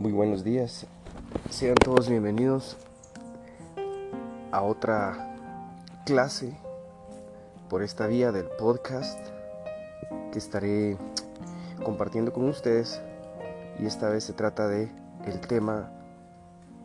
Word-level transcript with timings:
Muy 0.00 0.12
buenos 0.12 0.44
días. 0.44 0.86
Sean 1.50 1.74
todos 1.74 2.08
bienvenidos 2.08 2.78
a 4.50 4.62
otra 4.62 5.36
clase 6.06 6.56
por 7.68 7.82
esta 7.82 8.06
vía 8.06 8.32
del 8.32 8.46
podcast 8.46 9.20
que 10.32 10.38
estaré 10.38 10.96
compartiendo 11.84 12.32
con 12.32 12.48
ustedes 12.48 13.02
y 13.78 13.84
esta 13.84 14.08
vez 14.08 14.24
se 14.24 14.32
trata 14.32 14.68
de 14.68 14.90
el 15.26 15.38
tema 15.40 15.92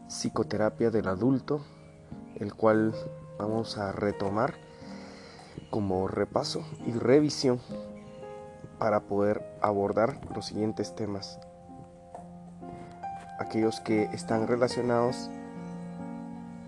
psicoterapia 0.10 0.92
del 0.92 1.08
adulto, 1.08 1.62
el 2.36 2.54
cual 2.54 2.94
vamos 3.40 3.78
a 3.78 3.94
retomar 3.94 4.56
como 5.70 6.10
repaso 6.10 6.66
y 6.86 6.92
revisión 6.92 7.62
para 8.78 9.04
poder 9.04 9.42
abordar 9.62 10.20
los 10.36 10.48
siguientes 10.48 10.94
temas. 10.96 11.40
Aquellos 13.40 13.80
que 13.82 14.04
están 14.14 14.48
relacionados 14.48 15.30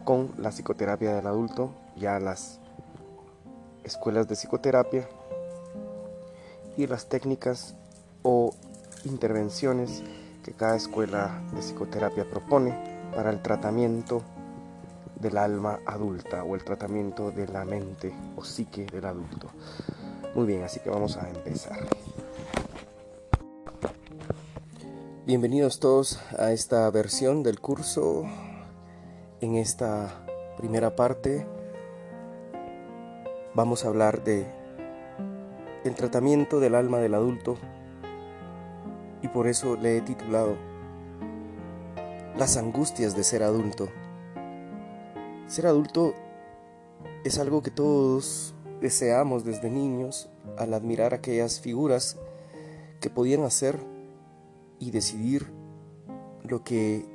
con 0.04 0.32
la 0.38 0.50
psicoterapia 0.50 1.14
del 1.16 1.28
adulto, 1.28 1.74
ya 1.96 2.20
las 2.20 2.60
escuelas 3.84 4.28
de 4.28 4.36
psicoterapia 4.36 5.08
y 6.78 6.88
las 6.88 7.08
técnicas 7.08 7.76
o 8.24 8.54
intervenciones 9.06 10.04
que 10.44 10.54
cada 10.54 10.76
escuela 10.76 11.42
de 11.54 11.60
psicoterapia 11.62 12.30
propone 12.30 12.74
para 13.16 13.32
el 13.32 13.42
tratamiento 13.42 14.22
del 15.20 15.38
alma 15.38 15.80
adulta 15.86 16.44
o 16.44 16.56
el 16.56 16.64
tratamiento 16.64 17.32
de 17.32 17.48
la 17.48 17.66
mente 17.66 18.14
o 18.36 18.44
psique 18.44 18.86
del 18.86 19.06
adulto. 19.06 19.50
Muy 20.36 20.46
bien, 20.46 20.64
así 20.64 20.80
que 20.80 20.90
vamos 20.90 21.18
a 21.18 21.28
empezar. 21.30 21.80
Bienvenidos 25.28 25.82
todos 25.82 26.22
a 26.40 26.54
esta 26.54 26.90
versión 26.90 27.44
del 27.44 27.60
curso. 27.60 28.24
En 29.42 29.58
esta 29.58 30.26
primera 30.56 30.96
parte 30.96 31.46
vamos 33.54 33.84
a 33.84 33.90
hablar 33.90 34.24
de 34.24 34.50
el 35.84 35.96
tratamiento 35.96 36.62
del 36.62 36.76
alma 36.76 37.00
del 37.00 37.14
adulto 37.14 37.58
y 39.22 39.28
por 39.28 39.48
eso 39.48 39.76
le 39.76 39.98
he 39.98 40.02
titulado 40.02 40.56
Las 42.38 42.56
angustias 42.56 43.14
de 43.14 43.26
ser 43.26 43.44
adulto. 43.44 43.90
Ser 45.48 45.68
adulto 45.68 46.14
es 47.26 47.38
algo 47.38 47.62
que 47.62 47.72
todos 47.72 48.56
deseamos 48.80 49.44
desde 49.44 49.70
niños 49.70 50.30
al 50.58 50.74
admirar 50.74 51.14
aquellas 51.14 51.60
figuras 51.60 52.16
que 53.02 53.10
podían 53.10 53.44
hacer 53.44 53.97
y 54.80 54.92
decidir 54.92 55.52
lo 56.44 56.64
que 56.64 57.06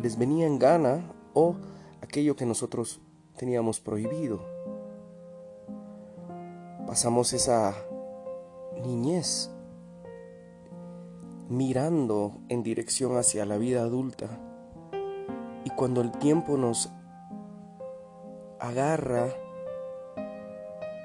les 0.00 0.18
venía 0.18 0.46
en 0.46 0.58
gana 0.58 1.12
o 1.34 1.56
aquello 2.00 2.36
que 2.36 2.46
nosotros 2.46 3.00
teníamos 3.36 3.80
prohibido. 3.80 4.40
Pasamos 6.86 7.32
esa 7.32 7.74
niñez 8.84 9.50
mirando 11.48 12.38
en 12.48 12.62
dirección 12.62 13.16
hacia 13.16 13.44
la 13.44 13.58
vida 13.58 13.82
adulta 13.82 14.26
y 15.64 15.70
cuando 15.70 16.00
el 16.00 16.10
tiempo 16.12 16.56
nos 16.56 16.90
agarra 18.58 19.28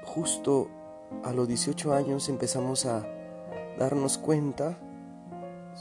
justo 0.04 0.68
a 1.24 1.32
los 1.32 1.48
18 1.48 1.92
años 1.92 2.28
empezamos 2.28 2.86
a 2.86 3.06
darnos 3.78 4.18
cuenta 4.18 4.78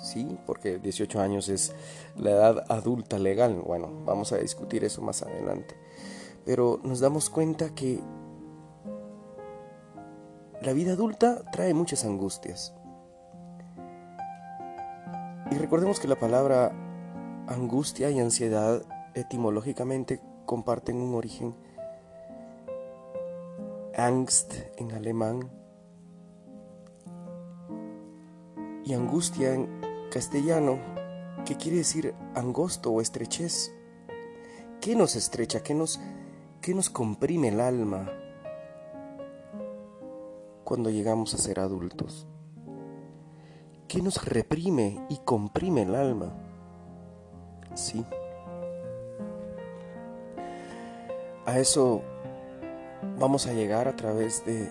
¿sí? 0.03 0.37
Porque 0.45 0.79
18 0.79 1.19
años 1.19 1.49
es 1.49 1.73
la 2.15 2.31
edad 2.31 2.65
adulta 2.69 3.19
legal. 3.19 3.61
Bueno, 3.65 3.89
vamos 4.05 4.31
a 4.31 4.37
discutir 4.37 4.83
eso 4.83 5.01
más 5.01 5.21
adelante. 5.21 5.75
Pero 6.45 6.79
nos 6.83 6.99
damos 6.99 7.29
cuenta 7.29 7.73
que 7.75 7.99
la 10.61 10.73
vida 10.73 10.93
adulta 10.93 11.43
trae 11.51 11.73
muchas 11.73 12.05
angustias. 12.05 12.73
Y 15.51 15.55
recordemos 15.55 15.99
que 15.99 16.07
la 16.07 16.19
palabra 16.19 16.71
angustia 17.47 18.09
y 18.09 18.19
ansiedad 18.19 18.81
etimológicamente 19.13 20.21
comparten 20.45 20.97
un 20.97 21.15
origen. 21.15 21.55
Angst 23.95 24.53
en 24.77 24.91
alemán 24.91 25.49
y 28.85 28.93
angustia 28.93 29.53
en 29.53 29.86
castellano, 30.17 30.79
que 31.45 31.57
quiere 31.57 31.77
decir 31.77 32.15
angosto 32.33 32.89
o 32.89 33.01
estrechez. 33.01 33.71
¿Qué 34.81 34.95
nos 34.95 35.15
estrecha? 35.15 35.61
¿Qué 35.61 35.75
nos, 35.75 35.99
qué 36.59 36.73
nos 36.73 36.89
comprime 36.89 37.49
el 37.49 37.59
alma 37.59 38.11
cuando 40.63 40.89
llegamos 40.89 41.35
a 41.35 41.37
ser 41.37 41.59
adultos? 41.59 42.25
¿Qué 43.87 44.01
nos 44.01 44.25
reprime 44.25 45.05
y 45.07 45.17
comprime 45.17 45.83
el 45.83 45.93
alma? 45.93 46.33
Sí. 47.75 48.03
A 51.45 51.59
eso 51.59 52.01
vamos 53.19 53.45
a 53.45 53.53
llegar 53.53 53.87
a 53.87 53.95
través 53.95 54.43
de 54.47 54.67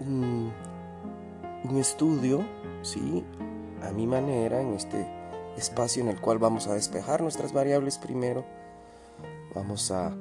un, 0.00 0.52
un 1.64 1.76
estudio, 1.78 2.44
¿sí? 2.82 3.24
A 3.82 3.92
mi 3.92 4.06
manera, 4.06 4.60
en 4.60 4.74
este 4.74 5.06
espacio 5.56 6.02
en 6.02 6.08
el 6.08 6.20
cual 6.20 6.38
vamos 6.38 6.66
a 6.66 6.74
despejar 6.74 7.20
nuestras 7.20 7.52
variables 7.52 7.98
primero, 7.98 8.44
vamos 9.54 9.90
a, 9.90 10.14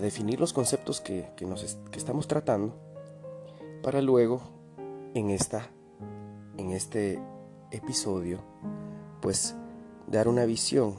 definir 0.00 0.38
los 0.38 0.52
conceptos 0.52 1.00
que, 1.00 1.28
nos, 1.40 1.78
que 1.90 1.98
estamos 1.98 2.28
tratando, 2.28 2.74
para 3.82 4.00
luego, 4.00 4.40
en, 5.14 5.30
esta, 5.30 5.68
en 6.56 6.70
este 6.70 7.20
episodio, 7.70 8.40
pues 9.20 9.56
dar 10.06 10.28
una 10.28 10.44
visión 10.44 10.96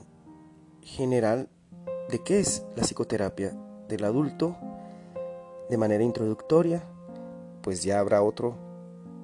general 0.82 1.50
de 2.09 2.20
qué 2.20 2.40
es 2.40 2.66
la 2.76 2.84
psicoterapia 2.84 3.53
del 3.88 4.03
adulto 4.03 4.58
de 5.70 5.78
manera 5.78 6.03
introductoria, 6.03 6.84
pues 7.62 7.84
ya 7.84 8.00
habrá 8.00 8.22
otro 8.22 8.56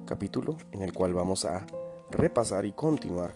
capítulo 0.06 0.56
en 0.72 0.82
el 0.82 0.94
cual 0.94 1.12
vamos 1.12 1.44
a 1.44 1.66
repasar 2.10 2.64
y 2.64 2.72
continuar 2.72 3.32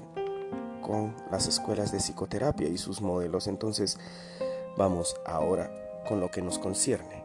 con 0.81 1.15
las 1.31 1.47
escuelas 1.47 1.93
de 1.93 1.99
psicoterapia 1.99 2.69
y 2.69 2.79
sus 2.79 3.01
modelos. 3.01 3.47
Entonces, 3.47 3.99
vamos 4.77 5.17
ahora 5.27 5.71
con 6.07 6.21
lo 6.21 6.31
que 6.31 6.43
nos 6.43 6.59
concierne. 6.59 7.25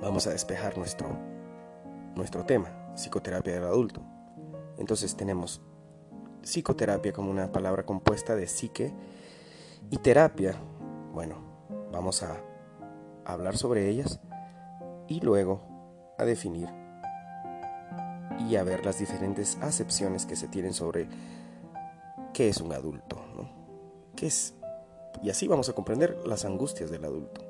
Vamos 0.00 0.26
a 0.26 0.30
despejar 0.30 0.78
nuestro, 0.78 1.08
nuestro 2.14 2.44
tema, 2.44 2.92
psicoterapia 2.94 3.54
del 3.54 3.64
adulto. 3.64 4.00
Entonces 4.78 5.16
tenemos 5.16 5.60
psicoterapia 6.42 7.12
como 7.12 7.30
una 7.30 7.50
palabra 7.50 7.84
compuesta 7.84 8.36
de 8.36 8.46
psique 8.46 8.94
y 9.90 9.98
terapia. 9.98 10.54
Bueno, 11.12 11.36
vamos 11.92 12.22
a 12.22 12.40
hablar 13.24 13.56
sobre 13.56 13.88
ellas 13.88 14.20
y 15.08 15.20
luego 15.20 15.60
a 16.16 16.24
definir 16.24 16.77
y 18.38 18.56
a 18.56 18.62
ver 18.62 18.84
las 18.84 18.98
diferentes 18.98 19.58
acepciones 19.60 20.26
que 20.26 20.36
se 20.36 20.48
tienen 20.48 20.72
sobre 20.72 21.08
qué 22.32 22.48
es 22.48 22.60
un 22.60 22.72
adulto, 22.72 23.16
¿no? 23.36 23.48
¿Qué 24.14 24.26
es? 24.26 24.54
Y 25.22 25.30
así 25.30 25.48
vamos 25.48 25.68
a 25.68 25.72
comprender 25.72 26.16
las 26.26 26.44
angustias 26.44 26.90
del 26.90 27.04
adulto. 27.04 27.40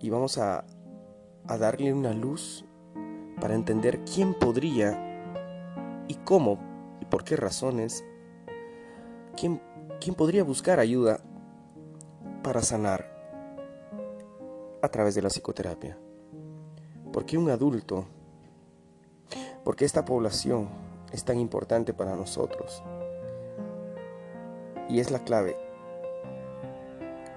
Y 0.00 0.10
vamos 0.10 0.38
a, 0.38 0.64
a 1.46 1.58
darle 1.58 1.92
una 1.92 2.12
luz 2.12 2.64
para 3.40 3.54
entender 3.54 4.00
quién 4.04 4.34
podría 4.34 6.04
y 6.08 6.14
cómo 6.24 6.58
y 7.00 7.04
por 7.04 7.24
qué 7.24 7.36
razones, 7.36 8.04
quién, 9.36 9.60
quién 10.00 10.14
podría 10.14 10.44
buscar 10.44 10.78
ayuda 10.78 11.20
para 12.42 12.62
sanar 12.62 13.12
a 14.82 14.88
través 14.88 15.14
de 15.14 15.22
la 15.22 15.28
psicoterapia. 15.28 15.98
Porque 17.12 17.38
un 17.38 17.50
adulto 17.50 18.06
porque 19.64 19.84
esta 19.84 20.04
población 20.04 20.68
es 21.12 21.24
tan 21.24 21.38
importante 21.38 21.92
para 21.92 22.16
nosotros. 22.16 22.82
Y 24.88 25.00
es 25.00 25.10
la 25.10 25.20
clave 25.20 25.56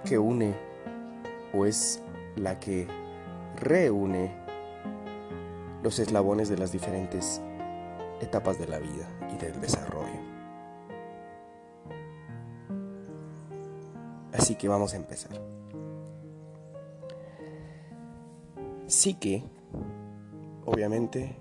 que 0.04 0.18
une 0.18 0.56
o 1.54 1.66
es 1.66 2.02
la 2.36 2.60
que 2.60 2.88
reúne 3.56 4.32
los 5.84 6.00
eslabones 6.00 6.50
de 6.50 6.58
las 6.58 6.72
diferentes 6.72 7.42
etapas 8.22 8.58
de 8.60 8.68
la 8.68 8.80
vida 8.80 9.08
y 9.34 9.38
del 9.38 9.60
desarrollo. 9.62 10.36
Así 14.34 14.56
que 14.56 14.68
vamos 14.68 14.94
a 14.94 14.98
empezar. 14.98 15.42
Sí 18.88 19.16
que, 19.16 19.44
obviamente, 20.66 21.36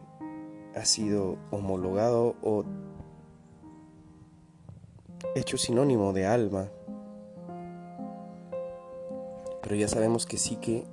ha 0.76 0.84
sido 0.84 1.36
homologado 1.50 2.34
o 2.42 2.64
hecho 5.34 5.56
sinónimo 5.56 6.12
de 6.12 6.26
alma. 6.26 6.68
Pero 9.62 9.76
ya 9.76 9.88
sabemos 9.88 10.26
que 10.26 10.36
sí 10.36 10.56
que 10.56 10.84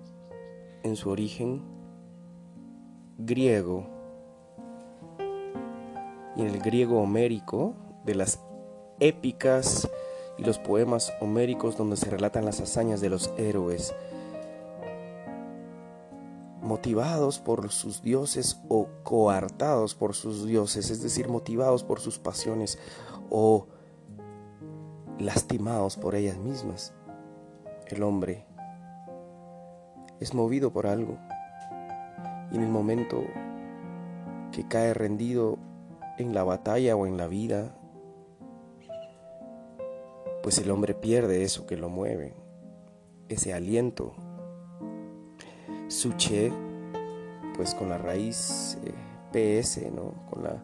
en 0.83 0.95
su 0.95 1.09
origen 1.09 1.61
griego 3.17 3.85
y 6.35 6.41
en 6.41 6.47
el 6.47 6.59
griego 6.59 7.01
homérico 7.01 7.75
de 8.05 8.15
las 8.15 8.39
épicas 8.99 9.89
y 10.37 10.43
los 10.43 10.57
poemas 10.59 11.13
homéricos 11.19 11.77
donde 11.77 11.97
se 11.97 12.09
relatan 12.09 12.45
las 12.45 12.61
hazañas 12.61 13.01
de 13.01 13.09
los 13.09 13.31
héroes 13.37 13.93
motivados 16.71 17.37
por 17.37 17.69
sus 17.69 18.01
dioses 18.01 18.61
o 18.69 18.87
coartados 19.03 19.93
por 19.93 20.15
sus 20.15 20.45
dioses, 20.45 20.89
es 20.89 21.03
decir, 21.03 21.27
motivados 21.27 21.83
por 21.83 21.99
sus 21.99 22.17
pasiones 22.17 22.79
o 23.29 23.67
lastimados 25.19 25.97
por 25.97 26.15
ellas 26.15 26.37
mismas. 26.37 26.93
El 27.87 28.03
hombre 28.03 28.45
es 30.21 30.33
movido 30.33 30.71
por 30.71 30.87
algo 30.87 31.17
y 32.53 32.55
en 32.55 32.63
el 32.63 32.69
momento 32.69 33.21
que 34.53 34.65
cae 34.65 34.93
rendido 34.93 35.57
en 36.19 36.33
la 36.33 36.45
batalla 36.45 36.95
o 36.95 37.05
en 37.05 37.17
la 37.17 37.27
vida, 37.27 37.75
pues 40.41 40.57
el 40.57 40.71
hombre 40.71 40.93
pierde 40.93 41.43
eso 41.43 41.67
que 41.67 41.75
lo 41.75 41.89
mueve, 41.89 42.33
ese 43.27 43.53
aliento. 43.53 44.13
Suche, 45.91 46.53
pues 47.53 47.75
con 47.75 47.89
la 47.89 47.97
raíz 47.97 48.77
eh, 48.85 49.59
PS, 49.61 49.91
¿no? 49.91 50.13
Con 50.29 50.43
la 50.43 50.63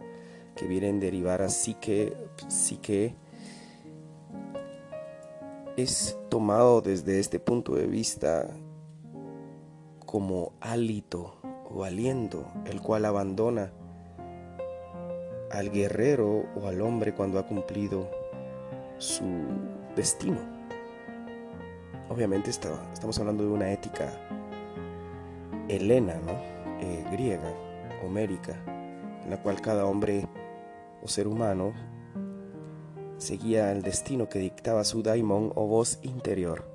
que 0.55 0.67
viene 0.67 0.87
en 0.87 1.01
derivar 1.01 1.41
a 1.41 1.49
psique, 1.49 2.15
psique, 2.47 3.13
es 5.75 6.17
tomado 6.29 6.79
desde 6.79 7.19
este 7.19 7.39
punto 7.39 7.75
de 7.75 7.87
vista 7.87 8.47
como 10.05 10.53
hálito 10.61 11.35
o 11.69 11.83
aliento, 11.83 12.47
el 12.65 12.81
cual 12.81 13.03
abandona 13.03 13.73
al 15.51 15.71
guerrero 15.71 16.45
o 16.55 16.67
al 16.67 16.79
hombre 16.79 17.13
cuando 17.13 17.37
ha 17.37 17.45
cumplido 17.45 18.09
su 18.97 19.25
destino. 19.93 20.39
Obviamente 22.07 22.49
estamos 22.49 23.19
hablando 23.19 23.43
de 23.43 23.49
una 23.49 23.73
ética 23.73 24.26
helena, 25.67 26.15
¿no? 26.25 26.33
Eh, 26.79 27.05
griega, 27.11 27.53
homérica, 28.05 28.55
en 29.23 29.29
la 29.29 29.41
cual 29.41 29.61
cada 29.61 29.85
hombre 29.85 30.27
o 31.01 31.07
ser 31.07 31.27
humano 31.27 31.73
seguía 33.17 33.71
el 33.71 33.81
destino 33.81 34.29
que 34.29 34.39
dictaba 34.39 34.83
su 34.83 35.01
daimon 35.01 35.51
o 35.55 35.67
voz 35.67 35.99
interior, 36.03 36.65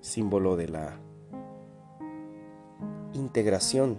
símbolo 0.00 0.56
de 0.56 0.68
la 0.68 0.98
integración 3.12 3.98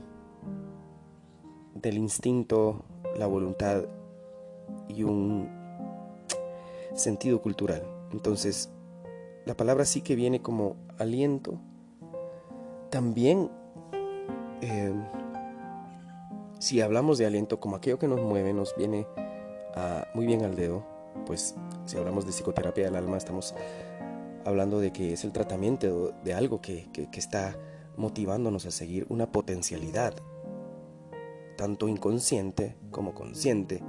del 1.73 1.97
instinto, 1.97 2.83
la 3.17 3.27
voluntad 3.27 3.85
y 4.87 5.03
un 5.03 5.49
sentido 6.93 7.41
cultural. 7.41 7.83
Entonces, 8.11 8.69
la 9.45 9.55
palabra 9.55 9.85
sí 9.85 10.01
que 10.01 10.15
viene 10.15 10.41
como 10.41 10.75
aliento. 10.97 11.59
También, 12.91 13.49
eh, 14.61 14.93
si 16.59 16.81
hablamos 16.81 17.17
de 17.17 17.25
aliento 17.25 17.61
como 17.61 17.77
aquello 17.77 17.97
que 17.97 18.09
nos 18.09 18.21
mueve, 18.21 18.51
nos 18.53 18.75
viene 18.75 19.07
muy 20.13 20.25
bien 20.25 20.43
al 20.43 20.55
dedo, 20.57 20.83
pues 21.25 21.55
si 21.85 21.97
hablamos 21.97 22.25
de 22.25 22.33
psicoterapia 22.33 22.83
del 22.83 22.97
alma, 22.97 23.15
estamos 23.15 23.55
hablando 24.43 24.81
de 24.81 24.91
que 24.91 25.13
es 25.13 25.23
el 25.23 25.31
tratamiento 25.31 26.11
de 26.25 26.33
algo 26.33 26.59
que, 26.59 26.89
que 26.91 27.07
está 27.17 27.55
motivándonos 27.95 28.65
a 28.65 28.71
seguir 28.71 29.05
una 29.07 29.31
potencialidad, 29.31 30.13
tanto 31.57 31.87
inconsciente 31.87 32.75
como 32.91 33.13
consciente, 33.13 33.81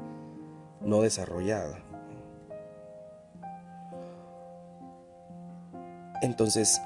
no 0.80 1.02
desarrollada. 1.02 1.82
Entonces, 6.22 6.80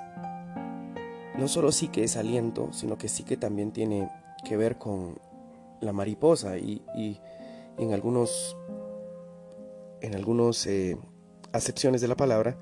no 1.38 1.49
solo 1.49 1.73
sí 1.73 1.88
que 1.88 2.05
es 2.05 2.17
aliento, 2.17 2.73
sino 2.73 2.97
que 2.97 3.09
sí 3.09 3.23
que 3.23 3.37
también 3.37 3.73
tiene 3.73 4.11
que 4.44 4.56
ver 4.56 4.79
con 4.79 5.19
la 5.81 5.93
mariposa 5.93 6.59
y, 6.59 6.83
en 7.79 7.93
algunos 7.93 8.56
en 10.00 10.15
algunos 10.15 10.67
eh, 10.67 10.97
acepciones 11.53 12.00
de 12.00 12.09
la 12.09 12.17
palabra 12.17 12.56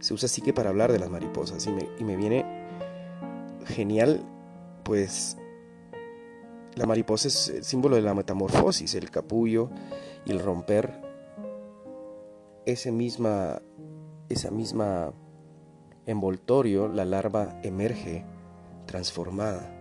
se 0.00 0.14
usa 0.14 0.28
sí 0.28 0.40
que 0.40 0.52
para 0.52 0.70
hablar 0.70 0.90
de 0.90 0.98
las 0.98 1.10
mariposas 1.10 1.64
y 1.66 1.70
me, 1.70 1.88
y 1.98 2.04
me 2.04 2.16
viene 2.16 2.44
genial 3.66 4.24
pues 4.82 5.36
la 6.74 6.86
mariposa 6.86 7.28
es 7.28 7.48
el 7.48 7.64
símbolo 7.64 7.96
de 7.96 8.02
la 8.02 8.14
metamorfosis 8.14 8.94
el 8.94 9.10
capullo 9.10 9.70
y 10.24 10.32
el 10.32 10.40
romper 10.40 11.00
ese 12.66 12.90
misma 12.90 13.62
esa 14.28 14.50
misma 14.50 15.12
envoltorio, 16.10 16.88
la 16.88 17.04
larva 17.04 17.58
emerge 17.62 18.24
transformada. 18.86 19.76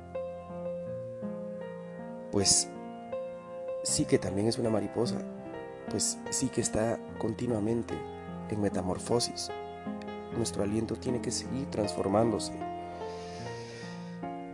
Pues 2.32 2.70
sí 3.84 4.06
que 4.06 4.20
también 4.20 4.48
es 4.48 4.58
una 4.60 4.70
mariposa, 4.70 5.18
pues 5.90 6.20
sí 6.30 6.50
que 6.50 6.62
está 6.62 7.00
continuamente 7.18 7.96
en 8.50 8.62
metamorfosis. 8.62 9.50
Nuestro 10.38 10.64
aliento 10.64 10.96
tiene 10.96 11.22
que 11.22 11.32
seguir 11.32 11.66
transformándose 11.68 12.54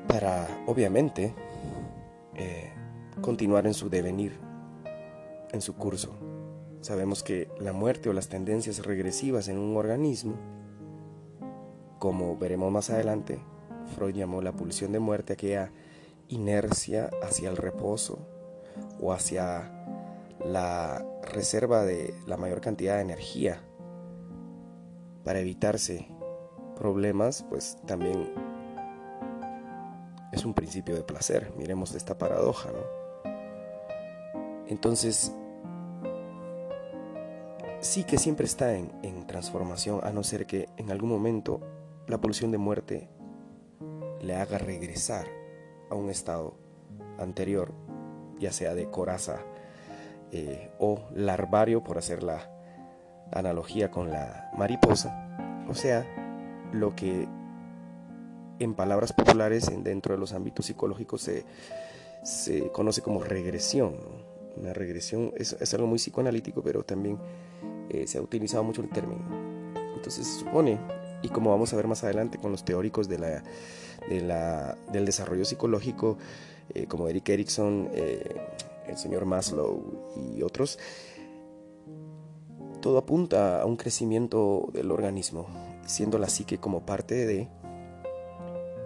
para, 0.08 0.48
obviamente, 0.66 1.34
eh, 2.36 2.72
continuar 3.22 3.68
en 3.68 3.74
su 3.74 3.90
devenir, 3.90 4.40
en 5.52 5.62
su 5.62 5.76
curso. 5.76 6.16
Sabemos 6.80 7.24
que 7.24 7.50
la 7.60 7.74
muerte 7.74 8.10
o 8.10 8.14
las 8.14 8.30
tendencias 8.30 8.86
regresivas 8.86 9.50
en 9.50 9.58
un 9.58 9.76
organismo 9.76 10.55
como 12.06 12.38
veremos 12.38 12.72
más 12.72 12.92
adelante, 12.92 13.40
Freud 13.96 14.14
llamó 14.14 14.40
la 14.44 14.52
pulsión 14.52 14.92
de 14.92 15.00
muerte 15.00 15.34
aquella 15.34 15.72
inercia 16.28 17.10
hacia 17.24 17.50
el 17.50 17.58
reposo 17.58 18.20
o 19.02 19.12
hacia 19.12 19.72
la 20.46 21.04
reserva 21.24 21.84
de 21.84 22.14
la 22.28 22.38
mayor 22.38 22.62
cantidad 22.62 22.98
de 22.98 23.02
energía 23.02 23.60
para 25.24 25.40
evitarse 25.40 26.08
problemas, 26.78 27.44
pues 27.50 27.76
también 27.88 28.32
es 30.32 30.46
un 30.46 30.54
principio 30.54 30.94
de 30.94 31.02
placer. 31.02 31.54
Miremos 31.58 31.96
esta 31.96 32.20
paradoja, 32.20 32.70
¿no? 32.70 33.32
Entonces, 34.68 35.34
sí 37.80 38.04
que 38.04 38.20
siempre 38.20 38.46
está 38.46 38.76
en, 38.76 38.92
en 39.02 39.26
transformación, 39.26 40.02
a 40.04 40.12
no 40.12 40.24
ser 40.24 40.46
que 40.46 40.70
en 40.78 40.92
algún 40.92 41.10
momento 41.10 41.62
la 42.08 42.20
pulsión 42.20 42.52
de 42.52 42.58
muerte 42.58 43.10
le 44.22 44.36
haga 44.36 44.58
regresar 44.58 45.28
a 45.90 45.96
un 45.96 46.10
estado 46.10 46.56
anterior, 47.20 47.74
ya 48.40 48.52
sea 48.52 48.74
de 48.74 48.90
coraza 48.90 49.40
eh, 50.32 50.72
o 50.80 51.04
larvario, 51.14 51.84
por 51.84 51.98
hacer 51.98 52.24
la 52.24 52.52
analogía 53.32 53.92
con 53.92 54.12
la 54.12 54.52
mariposa, 54.58 55.66
o 55.68 55.74
sea, 55.74 56.06
lo 56.72 56.96
que 56.96 57.28
en 58.60 58.74
palabras 58.74 59.14
populares 59.14 59.72
dentro 59.84 60.14
de 60.14 60.20
los 60.20 60.34
ámbitos 60.34 60.66
psicológicos 60.66 61.22
se, 61.22 61.46
se 62.24 62.70
conoce 62.72 63.02
como 63.02 63.24
regresión. 63.24 63.96
Una 64.58 64.74
regresión 64.74 65.34
es, 65.36 65.74
algo 65.74 65.88
muy 65.88 65.98
psicoanalítico, 65.98 66.62
pero 66.62 66.84
también 66.84 67.20
eh, 67.90 68.08
se 68.08 68.18
ha 68.18 68.22
utilizado 68.22 68.64
mucho 68.64 68.82
el 68.82 68.90
término. 68.90 69.22
Entonces 69.96 70.26
se 70.26 70.40
supone 70.40 70.80
y 71.26 71.30
como 71.30 71.50
vamos 71.50 71.74
a 71.74 71.76
ver 71.76 71.88
más 71.88 72.04
adelante 72.04 72.38
con 72.38 72.52
los 72.52 72.64
teóricos 72.64 73.10
de 73.10 73.18
la, 73.18 73.44
de 74.08 74.22
la, 74.22 74.78
del 74.92 75.06
desarrollo 75.06 75.44
psicológico, 75.44 76.18
eh, 76.74 76.86
como 76.86 77.08
Eric 77.08 77.30
Erickson, 77.30 77.90
eh, 77.94 78.36
el 78.88 78.98
señor 78.98 79.26
Maslow 79.26 80.14
y 80.16 80.44
otros, 80.44 80.78
todo 82.80 83.00
apunta 83.00 83.64
a 83.64 83.66
un 83.66 83.76
crecimiento 83.76 84.70
del 84.72 84.92
organismo, 84.92 85.48
siendo 85.88 86.20
la 86.20 86.30
psique 86.30 86.60
como 86.60 86.86
parte 86.86 87.26
de, 87.26 87.50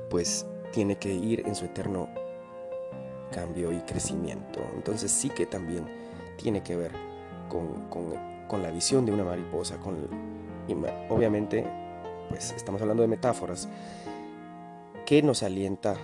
pues 0.10 0.46
tiene 0.72 0.98
que 0.98 1.14
ir 1.14 1.46
en 1.46 1.56
su 1.56 1.66
eterno 1.66 2.08
cambio 3.34 3.74
y 3.74 3.80
crecimiento. 3.82 4.62
Entonces 4.76 5.12
sí 5.12 5.30
que 5.30 5.46
también 5.46 5.86
tiene 6.38 6.64
que 6.64 6.78
ver 6.78 6.94
con, 7.50 7.90
con, 7.90 8.14
con 8.48 8.64
la 8.64 8.72
visión 8.72 9.06
de 9.06 9.12
una 9.12 9.26
mariposa, 9.26 9.78
con 9.78 10.08
obviamente 11.10 11.66
pues 12.30 12.54
estamos 12.56 12.82
hablando 12.82 13.02
de 13.02 13.10
metáforas, 13.10 13.68
que 15.06 15.22
nos 15.22 15.44
alienta 15.44 15.98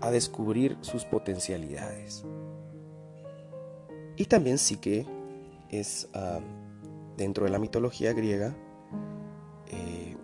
a 0.00 0.10
descubrir 0.10 0.76
sus 0.82 1.04
potencialidades. 1.04 2.24
Y 4.16 4.26
también 4.26 4.58
sí 4.58 4.76
que 4.76 5.06
es 5.70 6.08
ah, 6.14 6.40
dentro 7.16 7.44
de 7.44 7.50
la 7.50 7.58
mitología 7.58 8.12
griega 8.12 8.54
eh, 9.68 10.16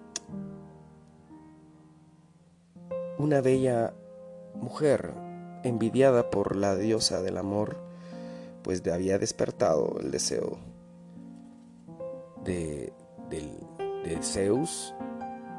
una 3.19 3.40
bella 3.40 3.95
mujer 4.54 5.12
envidiada 5.62 6.30
por 6.30 6.57
la 6.57 6.76
diosa 6.76 7.23
del 7.23 7.37
amor, 7.37 7.76
pues 8.62 8.87
había 8.87 9.19
despertado 9.19 9.99
el 10.00 10.11
deseo 10.11 10.59
de, 12.45 12.92
de 14.04 14.19
Zeus 14.23 14.95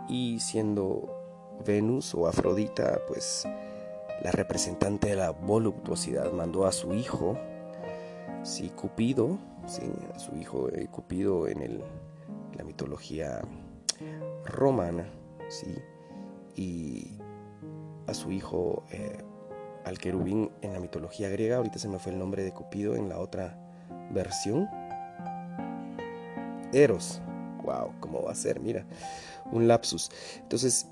y 0.08 0.40
siendo 0.40 1.10
Venus 1.66 2.14
o 2.16 2.28
Afrodita, 2.28 3.00
pues 3.08 3.48
la 4.24 4.32
representante 4.32 5.10
de 5.10 5.16
la 5.16 5.32
voluptuosidad 5.32 6.32
mandó 6.32 6.66
a 6.66 6.72
su 6.72 6.94
hijo, 6.94 7.38
sí, 8.44 8.70
Cupido, 8.70 9.40
sí, 9.66 9.84
a 10.14 10.20
su 10.20 10.36
hijo 10.36 10.70
eh, 10.70 10.88
Cupido 10.90 11.48
en 11.48 11.62
el, 11.62 11.84
la 12.58 12.64
mitología 12.64 13.42
romana, 14.46 15.08
sí, 15.50 15.76
y 16.56 17.18
a 18.08 18.14
su 18.14 18.32
hijo 18.32 18.84
eh, 18.92 19.24
al 19.86 19.98
querubín 19.98 20.52
en 20.62 20.74
la 20.74 20.80
mitología 20.80 21.30
griega, 21.30 21.58
ahorita 21.58 21.80
se 21.80 21.88
me 21.88 22.00
fue 22.00 22.12
el 22.12 22.20
nombre 22.20 22.44
de 22.44 22.52
Cupido 22.52 22.96
en 22.96 23.10
la 23.10 23.20
otra 23.20 23.58
versión, 24.12 24.68
Eros, 26.74 27.22
wow, 27.64 27.94
¿cómo 28.00 28.24
va 28.24 28.32
a 28.32 28.36
ser? 28.36 28.60
Mira, 28.60 28.86
un 29.52 29.68
lapsus. 29.68 30.10
Entonces, 30.42 30.88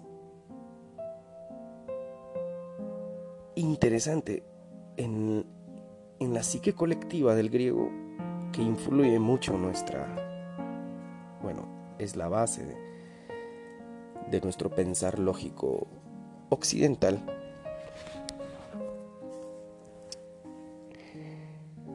interesante 3.56 4.44
en, 4.98 5.46
la 6.20 6.44
psique 6.44 6.74
colectiva 6.74 7.36
del 7.36 7.50
griego 7.50 7.90
que 8.52 8.62
influye 8.62 9.20
mucho 9.20 9.58
nuestra, 9.58 10.06
bueno, 11.42 11.96
es 11.98 12.16
la 12.16 12.28
base 12.28 12.66
de, 12.66 12.76
de 14.30 14.42
nuestro 14.42 14.70
pensar 14.70 15.20
lógico 15.20 15.88
occidental. 16.50 17.24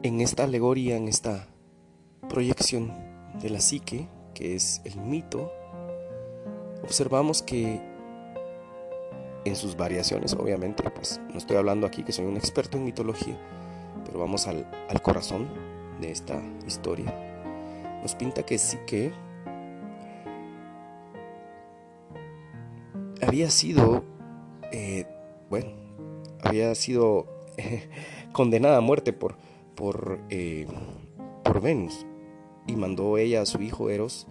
En 0.03 0.21
esta 0.21 0.43
alegoría, 0.43 0.97
en 0.97 1.07
esta 1.07 1.47
proyección 2.29 2.93
de 3.41 3.49
la 3.49 3.59
psique, 3.59 4.07
que 4.35 4.53
es 4.53 4.81
el 4.83 4.97
mito, 4.97 5.51
observamos 6.83 7.41
que 7.41 7.81
en 9.45 9.55
sus 9.55 9.75
variaciones, 9.75 10.33
obviamente, 10.33 10.83
pues 10.91 11.19
no 11.31 11.37
estoy 11.37 11.57
hablando 11.57 11.87
aquí 11.87 12.03
que 12.03 12.11
soy 12.11 12.25
un 12.25 12.37
experto 12.37 12.77
en 12.77 12.83
mitología, 12.83 13.37
pero 14.05 14.19
vamos 14.19 14.45
al, 14.47 14.67
corazón 15.01 15.47
de 15.99 16.11
esta 16.11 16.39
historia. 16.67 17.13
Nos 18.01 18.13
pinta 18.13 18.43
que 18.43 18.57
sí 18.57 18.77
que 18.85 19.11
había 23.21 23.49
sido, 23.49 24.03
eh, 24.71 25.05
bueno, 25.49 25.69
había 26.43 26.75
sido 26.75 27.27
condenada 28.33 28.77
a 28.77 28.81
muerte 28.81 29.13
por, 29.13 29.37
por, 29.75 30.19
eh, 30.29 30.67
por 31.43 31.61
Venus 31.61 32.05
y 32.67 32.75
mandó 32.75 33.17
ella 33.17 33.41
a 33.41 33.45
su 33.45 33.61
hijo 33.61 33.89
Eros 33.89 34.27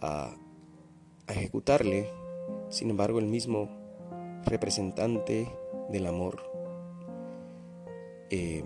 a, 0.00 0.34
ejecutarle. 1.28 2.10
Sin 2.68 2.90
embargo, 2.90 3.18
el 3.18 3.26
mismo 3.26 3.70
representante 4.44 5.48
del 5.90 6.06
amor, 6.06 6.42
eh, 8.30 8.64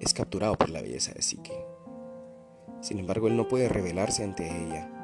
es 0.00 0.14
capturado 0.14 0.56
por 0.56 0.70
la 0.70 0.80
belleza 0.80 1.12
de 1.12 1.22
Psique. 1.22 1.64
Sin 2.80 2.98
embargo, 2.98 3.28
él 3.28 3.36
no 3.36 3.48
puede 3.48 3.68
revelarse 3.68 4.24
ante 4.24 4.46
ella 4.46 4.96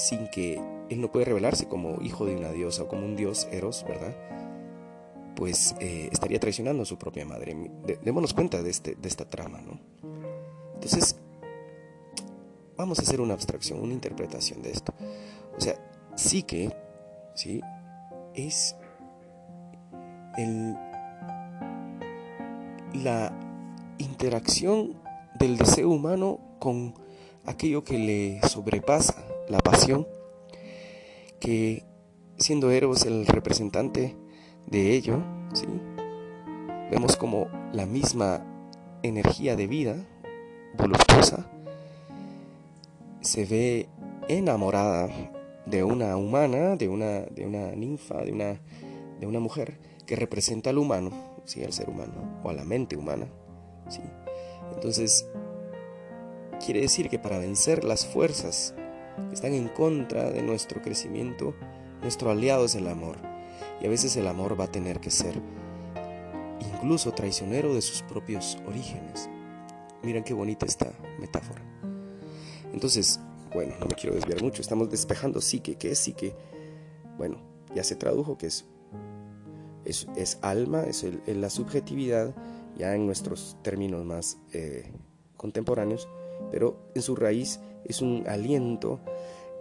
sin 0.00 0.28
que 0.28 0.60
él 0.88 1.00
no 1.00 1.12
puede 1.12 1.26
revelarse 1.26 1.68
como 1.68 2.00
hijo 2.02 2.26
de 2.26 2.36
una 2.36 2.50
diosa 2.50 2.84
o 2.84 2.88
como 2.88 3.06
un 3.06 3.16
dios 3.16 3.46
eros, 3.52 3.84
¿verdad? 3.86 4.14
Pues 5.40 5.74
eh, 5.80 6.10
estaría 6.12 6.38
traicionando 6.38 6.82
a 6.82 6.84
su 6.84 6.98
propia 6.98 7.24
madre. 7.24 7.56
démonos 8.04 8.34
cuenta 8.34 8.62
de, 8.62 8.68
este, 8.68 8.94
de 8.94 9.08
esta 9.08 9.24
trama, 9.24 9.62
¿no? 9.62 9.80
Entonces, 10.74 11.16
vamos 12.76 12.98
a 12.98 13.02
hacer 13.02 13.22
una 13.22 13.32
abstracción, 13.32 13.80
una 13.80 13.94
interpretación 13.94 14.60
de 14.60 14.70
esto. 14.70 14.92
O 15.56 15.60
sea, 15.62 15.76
psique, 16.14 16.76
¿sí? 17.34 17.62
Es 18.34 18.76
la 22.92 23.32
interacción 23.96 25.00
del 25.38 25.56
deseo 25.56 25.88
humano 25.88 26.38
con 26.58 26.92
aquello 27.46 27.82
que 27.82 27.96
le 27.96 28.46
sobrepasa, 28.46 29.24
la 29.48 29.60
pasión, 29.60 30.06
que 31.40 31.86
siendo 32.36 32.70
Eros 32.70 33.06
el 33.06 33.26
representante 33.26 34.14
de 34.66 34.92
ello, 34.92 35.18
¿sí? 35.52 35.66
vemos 36.90 37.16
como 37.16 37.48
la 37.72 37.86
misma 37.86 38.44
energía 39.02 39.56
de 39.56 39.66
vida 39.66 39.96
voluptuosa 40.76 41.50
se 43.20 43.44
ve 43.44 43.88
enamorada 44.28 45.08
de 45.66 45.84
una 45.84 46.16
humana, 46.16 46.76
de 46.76 46.88
una, 46.88 47.20
de 47.20 47.46
una 47.46 47.72
ninfa, 47.72 48.22
de 48.22 48.32
una, 48.32 48.60
de 49.20 49.26
una 49.26 49.40
mujer 49.40 49.78
que 50.06 50.16
representa 50.16 50.70
al 50.70 50.78
humano, 50.78 51.10
¿sí? 51.44 51.62
al 51.62 51.72
ser 51.72 51.88
humano, 51.88 52.40
o 52.42 52.50
a 52.50 52.52
la 52.52 52.64
mente 52.64 52.96
humana. 52.96 53.26
¿sí? 53.88 54.00
Entonces, 54.74 55.28
quiere 56.64 56.80
decir 56.80 57.08
que 57.08 57.18
para 57.18 57.38
vencer 57.38 57.84
las 57.84 58.06
fuerzas 58.06 58.74
que 59.28 59.34
están 59.34 59.52
en 59.52 59.68
contra 59.68 60.30
de 60.30 60.42
nuestro 60.42 60.80
crecimiento, 60.80 61.54
nuestro 62.00 62.30
aliado 62.30 62.64
es 62.64 62.74
el 62.74 62.88
amor. 62.88 63.29
Y 63.80 63.86
a 63.86 63.88
veces 63.88 64.16
el 64.16 64.26
amor 64.26 64.58
va 64.58 64.64
a 64.64 64.72
tener 64.72 65.00
que 65.00 65.10
ser 65.10 65.40
incluso 66.60 67.12
traicionero 67.12 67.74
de 67.74 67.82
sus 67.82 68.02
propios 68.02 68.58
orígenes. 68.66 69.28
Miren 70.02 70.24
qué 70.24 70.34
bonita 70.34 70.66
esta 70.66 70.92
metáfora. 71.18 71.62
Entonces, 72.72 73.20
bueno, 73.52 73.74
no 73.80 73.86
me 73.86 73.94
quiero 73.94 74.14
desviar 74.14 74.42
mucho, 74.42 74.62
estamos 74.62 74.90
despejando 74.90 75.40
psique. 75.40 75.76
¿Qué 75.76 75.92
es 75.92 75.98
psique? 75.98 76.34
Bueno, 77.18 77.38
ya 77.74 77.84
se 77.84 77.96
tradujo 77.96 78.38
que 78.38 78.46
es, 78.46 78.66
es, 79.84 80.38
alma, 80.42 80.82
es 80.82 81.04
la 81.26 81.50
subjetividad, 81.50 82.34
ya 82.76 82.94
en 82.94 83.06
nuestros 83.06 83.56
términos 83.62 84.04
más 84.04 84.38
eh, 84.52 84.92
contemporáneos, 85.36 86.08
pero 86.50 86.90
en 86.94 87.02
su 87.02 87.16
raíz 87.16 87.60
es 87.84 88.00
un 88.00 88.24
aliento 88.28 89.00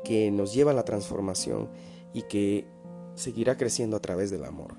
que 0.03 0.31
nos 0.31 0.53
lleva 0.53 0.71
a 0.71 0.75
la 0.75 0.85
transformación 0.85 1.69
y 2.13 2.23
que 2.23 2.65
seguirá 3.19 3.57
creciendo 3.57 3.97
a 3.97 3.99
través 3.99 4.31
del 4.31 4.45
amor. 4.45 4.75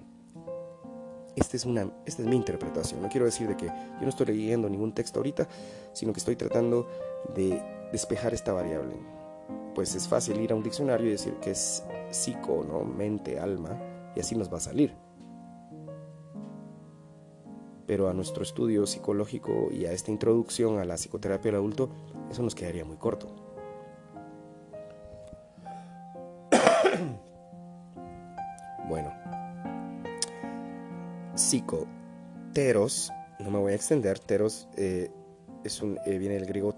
Esta 1.36 1.56
es, 1.56 1.64
una, 1.66 1.90
esta 2.06 2.22
es 2.22 2.28
mi 2.28 2.36
interpretación. 2.36 3.02
No 3.02 3.08
quiero 3.08 3.26
decir 3.26 3.46
de 3.46 3.56
que 3.56 3.66
yo 3.66 4.00
no 4.00 4.08
estoy 4.08 4.26
leyendo 4.26 4.68
ningún 4.68 4.92
texto 4.92 5.20
ahorita, 5.20 5.46
sino 5.92 6.12
que 6.12 6.18
estoy 6.18 6.36
tratando 6.36 6.88
de 7.34 7.62
despejar 7.92 8.34
esta 8.34 8.52
variable. 8.52 8.96
Pues 9.74 9.94
es 9.94 10.08
fácil 10.08 10.40
ir 10.40 10.52
a 10.52 10.56
un 10.56 10.62
diccionario 10.62 11.06
y 11.06 11.10
decir 11.10 11.34
que 11.34 11.52
es 11.52 11.84
psico, 12.10 12.64
¿no? 12.66 12.82
mente, 12.82 13.38
alma, 13.38 13.78
y 14.16 14.20
así 14.20 14.34
nos 14.34 14.52
va 14.52 14.56
a 14.56 14.60
salir. 14.60 14.94
Pero 17.86 18.08
a 18.08 18.14
nuestro 18.14 18.42
estudio 18.42 18.86
psicológico 18.86 19.68
y 19.70 19.84
a 19.84 19.92
esta 19.92 20.10
introducción 20.10 20.78
a 20.78 20.84
la 20.84 20.94
psicoterapia 20.94 21.50
del 21.50 21.60
adulto, 21.60 21.90
eso 22.30 22.42
nos 22.42 22.54
quedaría 22.54 22.84
muy 22.84 22.96
corto. 22.96 23.39
Psico, 31.50 31.88
teros, 32.52 33.10
no 33.40 33.50
me 33.50 33.58
voy 33.58 33.72
a 33.72 33.74
extender, 33.74 34.20
teros 34.20 34.68
eh, 34.76 35.10
es 35.64 35.82
un, 35.82 35.98
eh, 36.06 36.16
viene 36.16 36.36
del 36.36 36.46
griego 36.46 36.72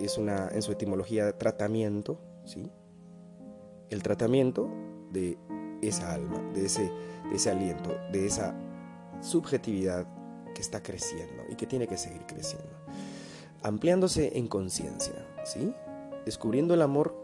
es 0.00 0.16
una, 0.16 0.48
en 0.48 0.62
su 0.62 0.72
etimología, 0.72 1.36
tratamiento, 1.36 2.18
¿sí? 2.46 2.72
El 3.90 4.02
tratamiento 4.02 4.70
de 5.12 5.36
esa 5.82 6.14
alma, 6.14 6.40
de 6.54 6.64
ese, 6.64 6.90
ese 7.34 7.50
aliento, 7.50 7.94
de 8.12 8.24
esa 8.24 8.58
subjetividad 9.20 10.06
que 10.54 10.62
está 10.62 10.82
creciendo 10.82 11.42
y 11.50 11.56
que 11.56 11.66
tiene 11.66 11.86
que 11.86 11.98
seguir 11.98 12.22
creciendo. 12.24 12.70
Ampliándose 13.62 14.38
en 14.38 14.48
conciencia, 14.48 15.28
¿sí? 15.44 15.74
Descubriendo 16.24 16.72
el 16.72 16.80
amor 16.80 17.14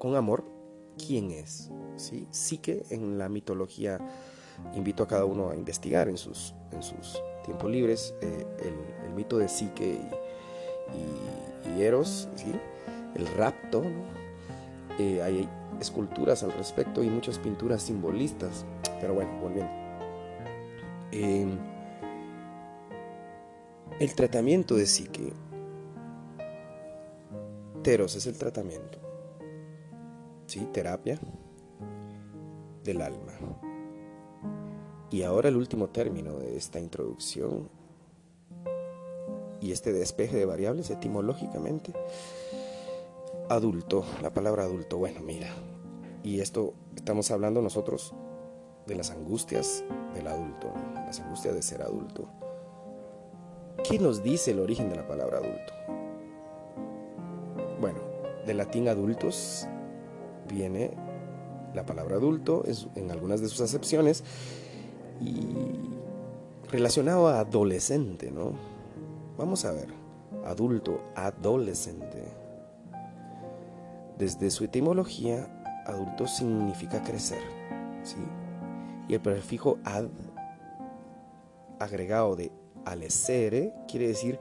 con 0.00 0.16
amor, 0.16 0.44
¿quién 0.98 1.30
es? 1.30 1.70
¿Sí? 1.94 2.26
Sí 2.32 2.58
que 2.58 2.84
en 2.90 3.18
la 3.18 3.28
mitología 3.28 4.00
invito 4.74 5.02
a 5.02 5.08
cada 5.08 5.24
uno 5.24 5.50
a 5.50 5.54
investigar 5.54 6.08
en 6.08 6.16
sus, 6.16 6.54
en 6.72 6.82
sus 6.82 7.20
tiempos 7.44 7.70
libres 7.70 8.14
eh, 8.20 8.46
el, 8.62 9.14
mito 9.14 9.38
de 9.38 9.48
Psique 9.48 10.00
y 11.76 11.82
Eros, 11.82 12.28
el 13.14 13.26
rapto. 13.28 13.82
Eh, 14.98 15.22
hay 15.22 15.48
esculturas 15.80 16.42
al 16.42 16.52
respecto 16.52 17.02
y 17.02 17.08
muchas 17.08 17.38
pinturas 17.38 17.82
simbolistas. 17.82 18.64
Pero 19.00 19.14
bueno, 19.14 19.30
volviendo. 19.40 19.72
Em, 21.12 21.58
el 24.00 24.14
tratamiento 24.14 24.74
de 24.74 24.86
psique. 24.86 25.32
Teros 27.82 28.16
es 28.16 28.26
el 28.26 28.36
tratamiento. 28.38 28.98
¿Sí? 30.46 30.66
Terapia 30.72 31.18
del 32.82 33.02
alma. 33.02 33.32
Y 35.14 35.22
ahora 35.22 35.48
el 35.48 35.56
último 35.56 35.90
término 35.90 36.40
de 36.40 36.56
esta 36.56 36.80
introducción 36.80 37.68
y 39.60 39.70
este 39.70 39.92
despeje 39.92 40.36
de 40.36 40.44
variables 40.44 40.90
etimológicamente. 40.90 41.92
Adulto, 43.48 44.04
la 44.22 44.34
palabra 44.34 44.64
adulto, 44.64 44.98
bueno, 44.98 45.20
mira, 45.20 45.46
y 46.24 46.40
esto 46.40 46.74
estamos 46.96 47.30
hablando 47.30 47.62
nosotros 47.62 48.12
de 48.88 48.96
las 48.96 49.12
angustias 49.12 49.84
del 50.16 50.26
adulto, 50.26 50.74
las 51.06 51.20
angustias 51.20 51.54
de 51.54 51.62
ser 51.62 51.82
adulto. 51.82 52.28
¿Qué 53.88 54.00
nos 54.00 54.20
dice 54.24 54.50
el 54.50 54.58
origen 54.58 54.90
de 54.90 54.96
la 54.96 55.06
palabra 55.06 55.38
adulto? 55.38 55.72
Bueno, 57.80 58.00
del 58.48 58.56
latín 58.56 58.88
adultos 58.88 59.68
viene 60.48 60.90
la 61.72 61.86
palabra 61.86 62.16
adulto 62.16 62.64
en 62.96 63.12
algunas 63.12 63.40
de 63.40 63.48
sus 63.48 63.60
acepciones 63.60 64.24
y 65.20 65.36
relacionado 66.70 67.28
a 67.28 67.40
adolescente, 67.40 68.30
¿no? 68.30 68.52
Vamos 69.36 69.64
a 69.64 69.72
ver, 69.72 69.88
adulto, 70.44 71.00
adolescente. 71.14 72.24
Desde 74.18 74.50
su 74.50 74.64
etimología, 74.64 75.62
adulto 75.86 76.26
significa 76.26 77.02
crecer, 77.02 77.42
¿sí? 78.02 78.16
Y 79.08 79.14
el 79.14 79.20
prefijo 79.20 79.78
ad, 79.84 80.06
agregado 81.78 82.36
de 82.36 82.52
alesere, 82.84 83.72
quiere 83.88 84.08
decir 84.08 84.38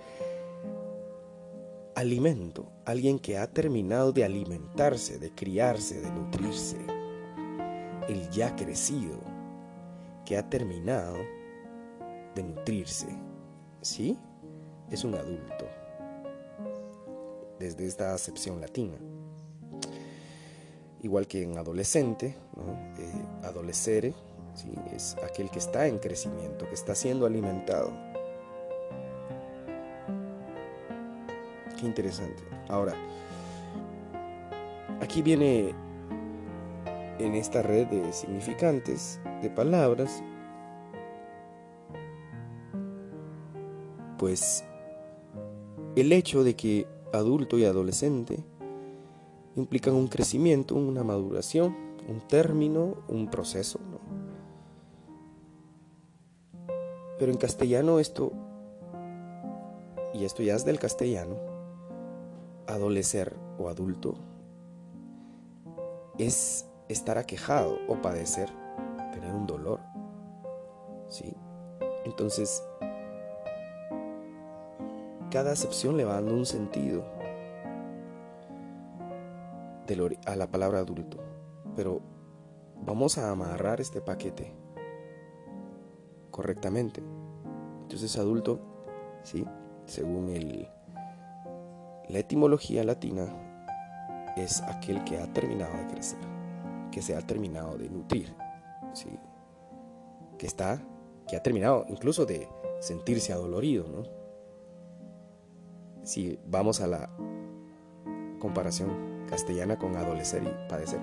alimento, 1.96 2.72
alguien 2.86 3.20
que 3.20 3.38
ha 3.38 3.48
terminado 3.48 4.12
de 4.12 4.24
alimentarse, 4.24 5.20
de 5.20 5.32
criarse, 5.32 6.02
de 6.02 6.12
nutrirse, 6.12 6.78
el 8.08 8.30
ya 8.30 8.56
crecido, 8.56 9.33
que 10.26 10.38
ha 10.38 10.50
terminado 10.50 11.18
de 12.36 12.44
nutrirse, 12.44 13.08
¿sí? 13.82 14.18
Es 14.90 15.04
un 15.04 15.16
adulto, 15.16 15.68
desde 17.60 17.86
esta 17.86 18.14
acepción 18.14 18.62
latina. 18.62 18.98
Igual 21.02 21.28
que 21.28 21.44
en 21.44 21.58
adolescente, 21.58 22.36
¿no? 22.56 22.72
Eh, 22.98 23.26
adolescere, 23.44 24.14
¿sí? 24.54 24.72
es 24.96 25.18
aquel 25.24 25.50
que 25.50 25.60
está 25.60 25.88
en 25.88 26.00
crecimiento, 26.00 26.68
que 26.68 26.76
está 26.76 26.96
siendo 26.96 27.26
alimentado. 27.26 27.92
Qué 31.78 31.86
interesante. 31.86 32.44
Ahora, 32.70 32.94
aquí 35.02 35.22
viene 35.22 35.76
en 37.20 37.36
esta 37.36 37.62
red 37.62 37.88
de 37.88 38.14
significantes 38.14 39.20
palabras, 39.50 40.24
pues 44.18 44.64
el 45.96 46.12
hecho 46.12 46.44
de 46.44 46.56
que 46.56 46.88
adulto 47.12 47.58
y 47.58 47.66
adolescente 47.66 48.44
implican 49.56 49.94
un 49.94 50.08
crecimiento, 50.08 50.76
una 50.76 51.04
maduración, 51.04 51.76
un 52.08 52.22
término, 52.28 52.96
un 53.08 53.30
proceso. 53.30 53.80
Pero 57.20 57.32
en 57.32 57.38
castellano 57.38 58.00
esto, 58.00 58.32
y 60.14 60.26
esto 60.26 60.42
ya 60.42 60.56
es 60.56 60.66
del 60.66 60.80
castellano, 60.80 61.36
adolecer 62.68 63.36
o 63.60 63.70
adulto, 63.70 64.16
es 66.18 66.66
estar 66.90 67.18
aquejado 67.18 67.78
o 67.88 68.02
padecer 68.02 68.63
tener 69.14 69.34
un 69.34 69.48
dolor. 69.48 69.80
¿Sí? 71.08 71.36
Entonces, 72.06 72.64
cada 75.30 75.52
acepción 75.52 75.96
le 75.98 76.06
va 76.06 76.16
dando 76.16 76.34
un 76.34 76.46
sentido 76.46 77.04
a 80.26 80.36
la 80.36 80.48
palabra 80.48 80.80
adulto. 80.80 81.18
Pero 81.76 82.02
vamos 82.86 83.18
a 83.18 83.30
amarrar 83.30 83.82
este 83.82 84.02
paquete 84.02 84.54
correctamente. 86.32 87.04
Entonces, 87.84 88.18
adulto, 88.18 88.60
¿sí? 89.24 89.46
según 89.86 90.30
el, 90.30 90.68
la 92.10 92.20
etimología 92.20 92.84
latina, 92.84 93.28
es 94.36 94.62
aquel 94.64 95.04
que 95.04 95.20
ha 95.20 95.32
terminado 95.32 95.78
de 95.78 95.88
crecer, 95.94 96.20
que 96.92 97.02
se 97.02 97.16
ha 97.16 97.22
terminado 97.22 97.78
de 97.78 97.90
nutrir, 97.90 98.36
que 100.38 100.48
está, 100.48 100.82
que 101.28 101.36
ha 101.36 101.44
terminado 101.44 101.86
incluso 101.90 102.26
de 102.26 102.48
sentirse 102.80 103.34
adolorido, 103.34 103.88
¿no? 103.88 104.04
Si 106.04 106.38
vamos 106.46 106.82
a 106.82 106.88
la 106.88 107.10
comparación 108.40 109.26
castellana 109.30 109.80
con 109.80 109.96
adolecer 109.96 110.44
y 110.44 110.70
padecer, 110.70 111.00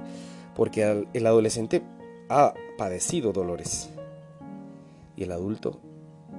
porque 0.54 1.08
el 1.12 1.26
adolescente 1.26 1.82
ha 2.28 2.54
padecido 2.76 3.32
dolores 3.32 3.88
y 5.16 5.22
el 5.24 5.32
adulto 5.32 5.80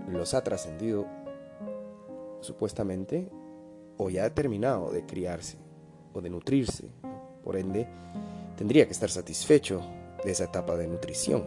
los 0.07 0.33
ha 0.33 0.43
trascendido 0.43 1.07
supuestamente 2.41 3.29
o 3.97 4.09
ya 4.09 4.25
ha 4.25 4.33
terminado 4.33 4.91
de 4.91 5.05
criarse 5.05 5.57
o 6.13 6.21
de 6.21 6.29
nutrirse. 6.29 6.89
Por 7.43 7.57
ende, 7.57 7.87
tendría 8.57 8.85
que 8.85 8.91
estar 8.91 9.09
satisfecho 9.09 9.81
de 10.23 10.31
esa 10.31 10.45
etapa 10.45 10.75
de 10.77 10.87
nutrición. 10.87 11.43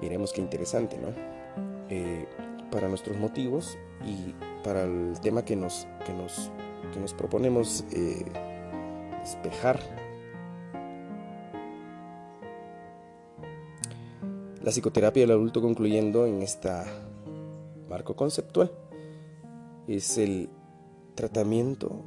Miremos 0.00 0.32
qué 0.32 0.40
interesante, 0.40 0.98
¿no? 0.98 1.08
Eh, 1.88 2.26
para 2.70 2.88
nuestros 2.88 3.16
motivos 3.16 3.78
y 4.04 4.34
para 4.62 4.84
el 4.84 5.18
tema 5.20 5.44
que 5.44 5.56
nos, 5.56 5.86
que 6.04 6.12
nos, 6.12 6.50
que 6.92 7.00
nos 7.00 7.14
proponemos 7.14 7.84
eh, 7.92 8.24
despejar. 9.20 9.80
La 14.62 14.70
psicoterapia 14.70 15.22
del 15.22 15.30
adulto 15.30 15.62
concluyendo 15.62 16.26
en 16.26 16.42
este 16.42 16.70
marco 17.88 18.14
conceptual 18.14 18.70
es 19.86 20.18
el 20.18 20.50
tratamiento 21.14 22.04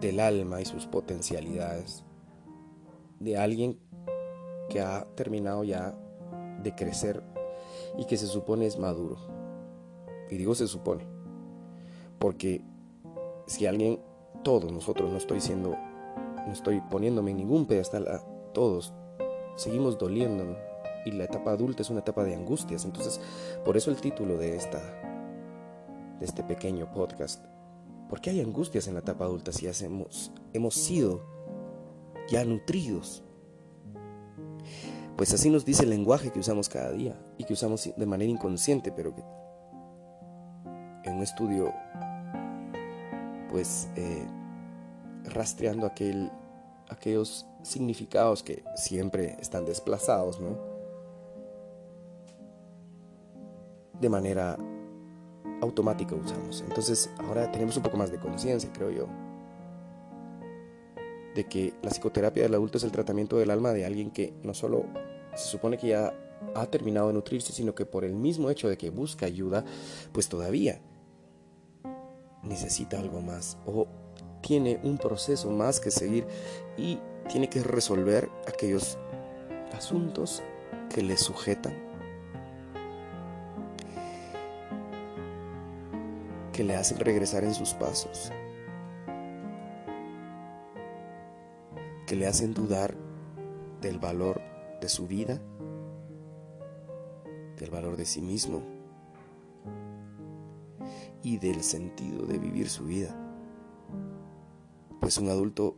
del 0.00 0.18
alma 0.18 0.60
y 0.60 0.64
sus 0.64 0.86
potencialidades 0.86 2.04
de 3.20 3.36
alguien 3.36 3.78
que 4.68 4.80
ha 4.80 5.06
terminado 5.14 5.64
ya 5.64 5.94
de 6.62 6.74
crecer 6.74 7.22
y 7.96 8.04
que 8.04 8.16
se 8.16 8.26
supone 8.26 8.66
es 8.66 8.78
maduro. 8.78 9.16
Y 10.30 10.36
digo 10.36 10.54
se 10.54 10.66
supone, 10.66 11.06
porque 12.18 12.62
si 13.46 13.66
alguien, 13.66 14.00
todos 14.44 14.70
nosotros, 14.70 15.10
no 15.10 15.16
estoy 15.16 15.40
siendo, 15.40 15.70
no 15.70 16.52
estoy 16.52 16.80
poniéndome 16.90 17.30
en 17.30 17.38
ningún 17.38 17.66
pedestal, 17.66 18.06
a 18.08 18.22
todos 18.52 18.92
seguimos 19.56 19.98
doliendo 19.98 20.56
y 21.04 21.12
la 21.12 21.24
etapa 21.24 21.52
adulta 21.52 21.82
es 21.82 21.90
una 21.90 22.00
etapa 22.00 22.24
de 22.24 22.34
angustias. 22.34 22.84
Entonces, 22.84 23.20
por 23.64 23.76
eso 23.76 23.90
el 23.90 24.00
título 24.00 24.36
de 24.36 24.56
esta, 24.56 24.80
de 26.18 26.24
este 26.24 26.42
pequeño 26.44 26.92
podcast. 26.92 27.44
¿Por 28.08 28.20
qué 28.20 28.30
hay 28.30 28.40
angustias 28.40 28.88
en 28.88 28.94
la 28.94 29.00
etapa 29.00 29.24
adulta 29.24 29.52
si 29.52 29.66
hemos, 29.84 30.32
hemos 30.52 30.74
sido 30.74 31.37
ya 32.28 32.44
nutridos? 32.44 33.22
Pues 35.16 35.34
así 35.34 35.50
nos 35.50 35.64
dice 35.64 35.82
el 35.82 35.90
lenguaje 35.90 36.30
que 36.30 36.38
usamos 36.38 36.68
cada 36.68 36.92
día 36.92 37.18
y 37.38 37.44
que 37.44 37.52
usamos 37.52 37.90
de 37.96 38.06
manera 38.06 38.30
inconsciente, 38.30 38.92
pero 38.92 39.14
que 39.16 39.22
en 41.02 41.16
un 41.16 41.22
estudio, 41.22 41.74
pues 43.50 43.88
eh, 43.96 44.26
rastreando 45.24 45.86
aquel, 45.86 46.30
aquellos 46.88 47.46
significados 47.62 48.42
que 48.44 48.62
siempre 48.76 49.36
están 49.40 49.64
desplazados, 49.64 50.40
¿no? 50.40 50.56
De 54.00 54.08
manera 54.08 54.56
automática 55.60 56.14
usamos. 56.14 56.60
Entonces 56.60 57.10
ahora 57.18 57.50
tenemos 57.50 57.76
un 57.76 57.82
poco 57.82 57.96
más 57.96 58.12
de 58.12 58.20
conciencia, 58.20 58.70
creo 58.72 58.90
yo, 58.90 59.08
de 61.38 61.44
que 61.44 61.72
la 61.82 61.90
psicoterapia 61.90 62.42
del 62.42 62.54
adulto 62.54 62.78
es 62.78 62.84
el 62.84 62.90
tratamiento 62.90 63.36
del 63.36 63.52
alma 63.52 63.72
de 63.72 63.86
alguien 63.86 64.10
que 64.10 64.34
no 64.42 64.54
solo 64.54 64.86
se 65.36 65.46
supone 65.48 65.78
que 65.78 65.86
ya 65.86 66.12
ha 66.56 66.66
terminado 66.66 67.06
de 67.06 67.12
nutrirse, 67.12 67.52
sino 67.52 67.76
que 67.76 67.86
por 67.86 68.04
el 68.04 68.16
mismo 68.16 68.50
hecho 68.50 68.68
de 68.68 68.76
que 68.76 68.90
busca 68.90 69.26
ayuda, 69.26 69.64
pues 70.10 70.28
todavía 70.28 70.80
necesita 72.42 72.98
algo 72.98 73.20
más 73.20 73.56
o 73.66 73.86
tiene 74.40 74.80
un 74.82 74.98
proceso 74.98 75.48
más 75.52 75.78
que 75.78 75.92
seguir 75.92 76.26
y 76.76 76.98
tiene 77.28 77.48
que 77.48 77.62
resolver 77.62 78.28
aquellos 78.48 78.98
asuntos 79.72 80.42
que 80.92 81.02
le 81.02 81.16
sujetan. 81.16 81.86
que 86.52 86.64
le 86.64 86.74
hacen 86.74 86.98
regresar 86.98 87.44
en 87.44 87.54
sus 87.54 87.72
pasos, 87.72 88.32
que 92.08 92.16
le 92.16 92.26
hacen 92.26 92.54
dudar 92.54 92.96
del 93.82 93.98
valor 93.98 94.40
de 94.80 94.88
su 94.88 95.06
vida, 95.06 95.42
del 97.58 97.70
valor 97.70 97.98
de 97.98 98.06
sí 98.06 98.22
mismo 98.22 98.62
y 101.22 101.36
del 101.36 101.62
sentido 101.62 102.24
de 102.24 102.38
vivir 102.38 102.70
su 102.70 102.86
vida. 102.86 103.14
Pues 105.00 105.18
un 105.18 105.28
adulto, 105.28 105.76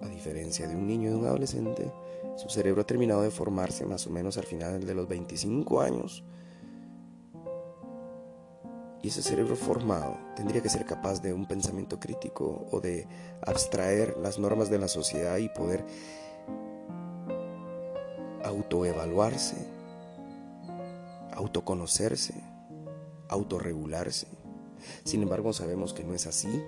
a 0.00 0.08
diferencia 0.08 0.66
de 0.66 0.74
un 0.74 0.88
niño 0.88 1.10
y 1.10 1.12
de 1.12 1.16
un 1.16 1.26
adolescente, 1.26 1.92
su 2.34 2.48
cerebro 2.48 2.82
ha 2.82 2.86
terminado 2.86 3.22
de 3.22 3.30
formarse 3.30 3.86
más 3.86 4.08
o 4.08 4.10
menos 4.10 4.36
al 4.38 4.44
final 4.44 4.84
de 4.84 4.94
los 4.94 5.06
25 5.06 5.80
años. 5.80 6.24
Y 9.04 9.08
ese 9.08 9.20
cerebro 9.20 9.54
formado 9.54 10.16
tendría 10.34 10.62
que 10.62 10.70
ser 10.70 10.86
capaz 10.86 11.20
de 11.20 11.34
un 11.34 11.44
pensamiento 11.44 12.00
crítico 12.00 12.66
o 12.70 12.80
de 12.80 13.06
abstraer 13.42 14.16
las 14.16 14.38
normas 14.38 14.70
de 14.70 14.78
la 14.78 14.88
sociedad 14.88 15.36
y 15.36 15.50
poder 15.50 15.84
autoevaluarse, 18.42 19.56
autoconocerse, 21.34 22.32
autorregularse. 23.28 24.26
Sin 25.04 25.22
embargo, 25.22 25.52
sabemos 25.52 25.92
que 25.92 26.02
no 26.02 26.14
es 26.14 26.26
así. 26.26 26.64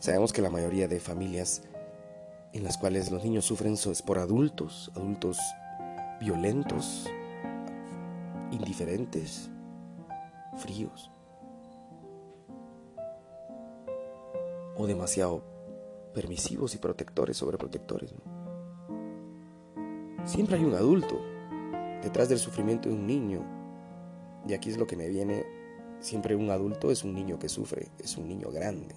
Sabemos 0.00 0.32
que 0.32 0.42
la 0.42 0.50
mayoría 0.50 0.88
de 0.88 0.98
familias 0.98 1.62
en 2.52 2.64
las 2.64 2.76
cuales 2.76 3.12
los 3.12 3.22
niños 3.22 3.44
sufren 3.44 3.74
es 3.74 4.02
por 4.02 4.18
adultos, 4.18 4.90
adultos 4.96 5.38
violentos, 6.18 7.08
indiferentes, 8.56 9.50
fríos 10.56 11.10
o 14.76 14.86
demasiado 14.86 15.42
permisivos 16.14 16.74
y 16.74 16.78
protectores, 16.78 17.36
sobreprotectores. 17.36 18.14
Siempre 20.24 20.56
hay 20.56 20.64
un 20.64 20.74
adulto 20.74 21.20
detrás 22.02 22.28
del 22.28 22.38
sufrimiento 22.38 22.88
de 22.88 22.94
un 22.94 23.06
niño. 23.06 23.44
Y 24.46 24.54
aquí 24.54 24.70
es 24.70 24.78
lo 24.78 24.86
que 24.86 24.96
me 24.96 25.08
viene, 25.08 25.44
siempre 26.00 26.36
un 26.36 26.50
adulto 26.50 26.90
es 26.90 27.04
un 27.04 27.14
niño 27.14 27.38
que 27.38 27.48
sufre, 27.48 27.88
es 27.98 28.16
un 28.16 28.28
niño 28.28 28.50
grande. 28.50 28.94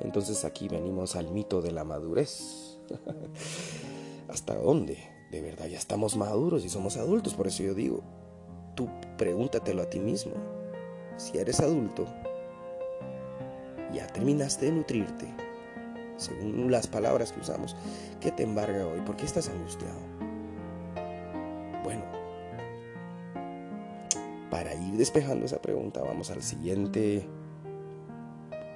Entonces 0.00 0.44
aquí 0.44 0.68
venimos 0.68 1.16
al 1.16 1.30
mito 1.30 1.62
de 1.62 1.72
la 1.72 1.84
madurez. 1.84 2.78
¿Hasta 4.28 4.56
dónde? 4.56 4.98
De 5.30 5.40
verdad, 5.40 5.66
ya 5.66 5.78
estamos 5.78 6.16
maduros 6.16 6.64
y 6.64 6.68
somos 6.68 6.96
adultos, 6.96 7.34
por 7.34 7.46
eso 7.46 7.62
yo 7.62 7.74
digo, 7.74 8.02
tú 8.74 8.88
pregúntatelo 9.16 9.82
a 9.82 9.90
ti 9.90 10.00
mismo. 10.00 10.32
Si 11.16 11.38
eres 11.38 11.60
adulto, 11.60 12.06
ya 13.92 14.06
terminaste 14.06 14.66
de 14.66 14.72
nutrirte, 14.72 15.26
según 16.16 16.70
las 16.70 16.86
palabras 16.86 17.32
que 17.32 17.40
usamos, 17.40 17.76
¿qué 18.20 18.30
te 18.30 18.42
embarga 18.42 18.86
hoy? 18.86 19.00
¿Por 19.02 19.16
qué 19.16 19.24
estás 19.24 19.48
angustiado? 19.48 19.98
Bueno, 21.84 22.04
para 24.50 24.74
ir 24.74 24.96
despejando 24.96 25.46
esa 25.46 25.60
pregunta, 25.60 26.02
vamos 26.02 26.30
al 26.30 26.42
siguiente 26.42 27.28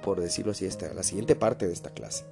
por 0.07 0.21
decirlo 0.21 0.53
así, 0.53 0.65
esta, 0.65 0.93
la 0.93 1.03
siguiente 1.03 1.35
parte 1.35 1.67
de 1.67 1.73
esta 1.73 1.89
clase. 1.89 2.23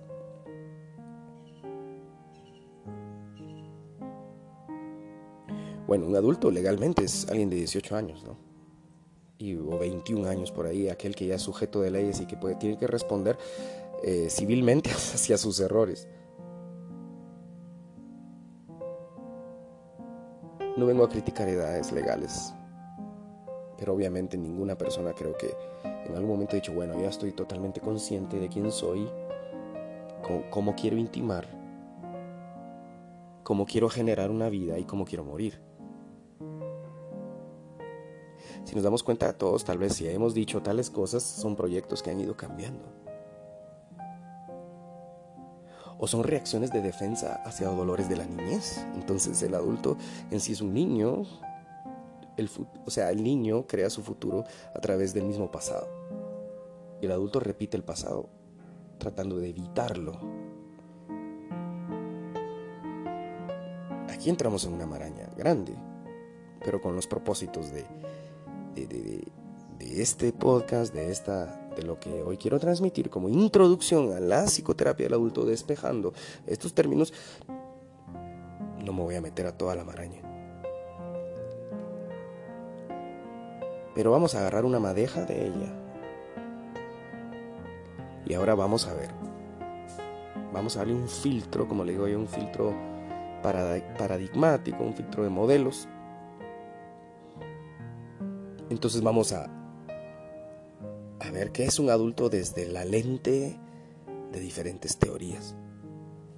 Bueno, 5.95 6.09
un 6.09 6.15
adulto 6.17 6.51
legalmente 6.51 7.05
es 7.05 7.25
alguien 7.29 7.49
de 7.49 7.55
18 7.55 7.95
años, 7.95 8.21
¿no? 8.25 8.35
Y, 9.37 9.55
o 9.55 9.79
21 9.79 10.27
años 10.27 10.51
por 10.51 10.65
ahí, 10.65 10.89
aquel 10.89 11.15
que 11.15 11.25
ya 11.25 11.35
es 11.35 11.41
sujeto 11.41 11.79
de 11.79 11.89
leyes 11.89 12.19
y 12.19 12.25
que 12.25 12.35
tiene 12.59 12.77
que 12.77 12.85
responder 12.85 13.37
eh, 14.03 14.27
civilmente 14.29 14.89
hacia 14.91 15.37
sus 15.37 15.57
errores. 15.61 16.09
No 20.75 20.85
vengo 20.85 21.05
a 21.05 21.07
criticar 21.07 21.47
edades 21.47 21.93
legales, 21.93 22.53
pero 23.77 23.93
obviamente 23.93 24.37
ninguna 24.37 24.77
persona 24.77 25.13
creo 25.13 25.37
que 25.37 25.55
en 26.07 26.13
algún 26.13 26.31
momento 26.31 26.57
he 26.57 26.59
dicho, 26.59 26.73
bueno, 26.73 26.99
ya 26.99 27.07
estoy 27.07 27.31
totalmente 27.31 27.79
consciente 27.79 28.37
de 28.37 28.49
quién 28.49 28.69
soy, 28.69 29.09
cómo, 30.49 30.75
quiero 30.75 30.97
intimar, 30.97 31.47
cómo 33.43 33.65
quiero 33.65 33.87
generar 33.87 34.29
una 34.29 34.49
vida 34.49 34.77
y 34.77 34.83
cómo 34.83 35.05
quiero 35.05 35.23
morir. 35.23 35.63
Si 38.65 38.75
nos 38.75 38.83
damos 38.83 39.03
cuenta 39.03 39.31
todos, 39.37 39.63
tal 39.63 39.77
vez 39.77 39.93
si 39.93 40.07
hemos 40.07 40.33
dicho 40.33 40.61
tales 40.61 40.89
cosas, 40.89 41.23
son 41.23 41.55
proyectos 41.55 42.03
que 42.03 42.09
han 42.09 42.19
ido 42.19 42.35
cambiando. 42.35 42.83
O 45.97 46.07
son 46.07 46.23
reacciones 46.23 46.71
de 46.71 46.81
defensa 46.81 47.41
hacia 47.45 47.69
dolores 47.69 48.09
de 48.09 48.17
la 48.17 48.25
niñez. 48.25 48.85
Entonces 48.95 49.41
el 49.43 49.55
adulto 49.55 49.97
en 50.29 50.41
sí 50.41 50.51
es 50.51 50.61
un 50.61 50.73
niño 50.73 51.23
o 52.85 52.91
sea, 52.91 53.11
el 53.11 53.23
niño 53.23 53.65
crea 53.65 53.89
su 53.89 54.03
futuro 54.03 54.43
a 54.73 54.79
través 54.79 55.13
del 55.13 55.23
mismo 55.23 55.51
pasado. 55.51 55.87
Y 57.01 57.05
el 57.05 57.11
adulto 57.11 57.39
repite 57.39 57.77
el 57.77 57.83
pasado 57.83 58.29
tratando 58.97 59.37
de 59.37 59.49
evitarlo. 59.49 60.19
Aquí 64.09 64.29
entramos 64.29 64.65
en 64.65 64.73
una 64.73 64.85
maraña 64.85 65.29
grande, 65.37 65.75
pero 66.63 66.81
con 66.81 66.95
los 66.95 67.07
propósitos 67.07 67.71
de, 67.71 67.85
de, 68.75 69.27
este 69.79 70.33
podcast, 70.33 70.93
de, 70.93 71.11
esta, 71.11 71.69
de 71.75 71.83
lo 71.83 71.99
que 71.99 72.23
hoy 72.23 72.37
quiero 72.37 72.59
transmitir 72.59 73.09
como 73.09 73.29
introducción 73.29 74.13
a 74.13 74.19
la 74.19 74.45
psicoterapia 74.45 75.05
del 75.05 75.13
adulto, 75.13 75.45
despejando 75.45 76.13
estos 76.45 76.73
términos, 76.73 77.13
no 78.83 78.93
me 78.93 79.01
voy 79.01 79.15
a 79.15 79.21
meter 79.21 79.47
a 79.47 79.57
toda 79.57 79.75
la 79.75 79.83
maraña. 79.83 80.21
Pero 83.95 84.11
vamos 84.11 84.35
a 84.35 84.39
agarrar 84.39 84.65
una 84.65 84.79
madeja 84.79 85.23
de 85.23 85.47
ella. 85.47 85.73
Y 88.25 88.33
ahora 88.33 88.53
vamos 88.53 88.87
a 88.87 88.93
ver. 88.93 89.11
Vamos 90.51 90.75
a 90.75 90.79
darle 90.79 90.95
un 90.95 91.07
filtro, 91.07 91.67
como 91.67 91.83
le 91.85 91.93
digo 91.93 92.07
yo, 92.07 92.19
un 92.19 92.27
filtro 92.27 92.73
paradigmático, 93.41 94.83
un 94.83 94.93
filtro 94.93 95.23
de 95.23 95.29
modelos. 95.29 95.87
Entonces 98.75 99.01
vamos 99.01 99.31
a, 99.31 99.49
ver 101.31 101.53
qué 101.53 101.63
es 101.63 101.79
un 101.79 101.89
adulto 101.89 102.29
desde 102.29 102.67
la 102.67 102.83
lente 102.83 103.57
de 104.33 104.39
diferentes 104.39 104.97
teorías 104.97 105.55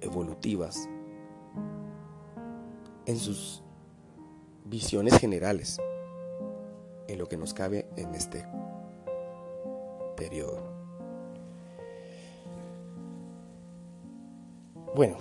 evolutivas 0.00 0.88
en 3.06 3.16
sus 3.16 3.64
visiones 4.64 5.18
generales 5.18 5.80
en 7.08 7.18
lo 7.18 7.28
que 7.28 7.36
nos 7.36 7.54
cabe 7.54 7.88
en 7.96 8.14
este 8.14 8.46
periodo. 10.16 10.62
Bueno, 14.94 15.16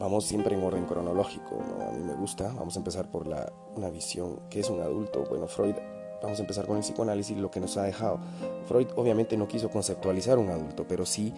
vamos 0.00 0.24
siempre 0.24 0.56
en 0.56 0.64
orden 0.64 0.86
cronológico, 0.86 1.60
a 1.80 1.92
mí 1.92 2.02
me 2.02 2.14
gusta, 2.14 2.52
vamos 2.54 2.74
a 2.74 2.80
empezar 2.80 3.12
por 3.12 3.28
la, 3.28 3.52
una 3.76 3.90
visión, 3.90 4.40
que 4.50 4.60
es 4.60 4.70
un 4.70 4.80
adulto? 4.80 5.24
Bueno, 5.28 5.46
Freud, 5.46 5.76
vamos 6.22 6.38
a 6.38 6.42
empezar 6.42 6.66
con 6.66 6.76
el 6.76 6.82
psicoanálisis, 6.82 7.36
lo 7.36 7.50
que 7.50 7.60
nos 7.60 7.76
ha 7.76 7.82
dejado. 7.82 8.20
Freud 8.66 8.88
obviamente 8.96 9.36
no 9.36 9.48
quiso 9.48 9.70
conceptualizar 9.70 10.38
un 10.38 10.50
adulto, 10.50 10.86
pero 10.86 11.06
sí 11.06 11.32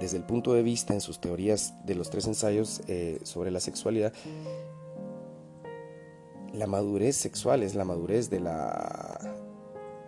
desde 0.00 0.18
el 0.18 0.24
punto 0.24 0.52
de 0.52 0.62
vista 0.62 0.92
en 0.94 1.00
sus 1.00 1.20
teorías 1.20 1.74
de 1.84 1.94
los 1.94 2.10
tres 2.10 2.26
ensayos 2.26 2.82
eh, 2.86 3.20
sobre 3.22 3.50
la 3.50 3.60
sexualidad, 3.60 4.12
la 6.52 6.66
madurez 6.66 7.16
sexual 7.16 7.62
es 7.62 7.74
la 7.74 7.84
madurez 7.84 8.30
de 8.30 8.40
la 8.40 9.18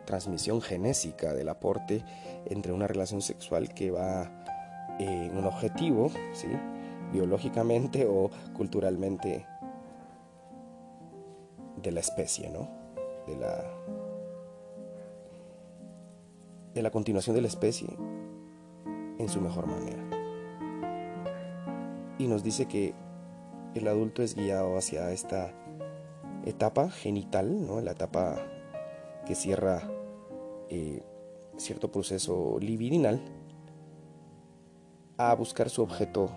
transmisión 0.04 0.62
genésica 0.62 1.34
del 1.34 1.48
aporte 1.48 2.04
entre 2.46 2.72
una 2.72 2.86
relación 2.86 3.20
sexual 3.20 3.74
que 3.74 3.90
va 3.90 4.44
en 4.98 5.36
un 5.36 5.44
objetivo, 5.44 6.10
¿sí? 6.32 6.48
biológicamente 7.12 8.06
o 8.06 8.30
culturalmente 8.54 9.46
de 11.76 11.92
la 11.92 12.00
especie, 12.00 12.50
¿no? 12.50 12.68
De 13.26 13.36
la, 13.36 13.64
de 16.78 16.82
la 16.84 16.92
continuación 16.92 17.34
de 17.34 17.42
la 17.42 17.48
especie 17.48 17.88
en 19.18 19.28
su 19.28 19.40
mejor 19.40 19.66
manera. 19.66 19.98
Y 22.18 22.28
nos 22.28 22.44
dice 22.44 22.66
que 22.66 22.94
el 23.74 23.88
adulto 23.88 24.22
es 24.22 24.36
guiado 24.36 24.78
hacia 24.78 25.10
esta 25.10 25.52
etapa 26.44 26.88
genital, 26.88 27.66
¿no? 27.66 27.80
la 27.80 27.90
etapa 27.90 28.36
que 29.26 29.34
cierra 29.34 29.90
eh, 30.68 31.02
cierto 31.56 31.90
proceso 31.90 32.58
libidinal, 32.60 33.20
a 35.16 35.34
buscar 35.34 35.70
su 35.70 35.82
objeto 35.82 36.30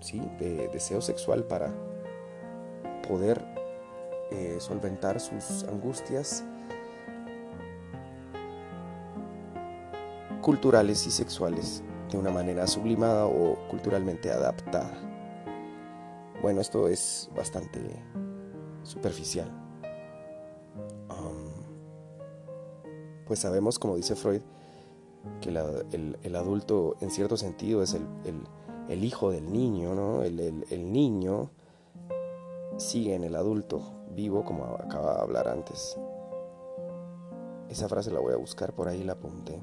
¿sí? 0.00 0.22
de 0.38 0.68
deseo 0.68 1.02
sexual 1.02 1.44
para 1.44 1.70
poder 3.06 3.44
eh, 4.30 4.56
solventar 4.58 5.20
sus 5.20 5.64
angustias 5.64 6.46
culturales 10.46 11.04
y 11.08 11.10
sexuales 11.10 11.82
de 12.08 12.16
una 12.18 12.30
manera 12.30 12.68
sublimada 12.68 13.26
o 13.26 13.56
culturalmente 13.66 14.30
adaptada. 14.30 14.96
Bueno, 16.40 16.60
esto 16.60 16.86
es 16.86 17.28
bastante 17.34 17.80
superficial. 18.84 19.50
pues 23.26 23.40
sabemos, 23.40 23.80
como 23.80 23.96
dice 23.96 24.14
Freud, 24.14 24.40
que 25.40 25.48
el, 25.48 26.36
adulto 26.36 26.94
en 27.00 27.10
cierto 27.10 27.36
sentido 27.36 27.82
es 27.82 27.94
el, 27.94 29.04
hijo 29.04 29.32
del 29.32 29.52
niño, 29.52 29.96
¿no? 29.96 30.22
El, 30.22 30.92
niño 30.92 31.50
sigue 32.76 33.16
en 33.16 33.24
el 33.24 33.34
adulto 33.34 33.82
vivo, 34.14 34.44
como 34.44 34.64
acaba 34.76 35.14
de 35.14 35.22
hablar 35.22 35.48
antes. 35.48 35.98
Esa 37.68 37.88
frase 37.88 38.12
la 38.12 38.20
voy 38.20 38.32
a 38.32 38.36
buscar, 38.36 38.72
por 38.74 38.86
ahí 38.86 39.02
la 39.02 39.14
apunté. 39.14 39.60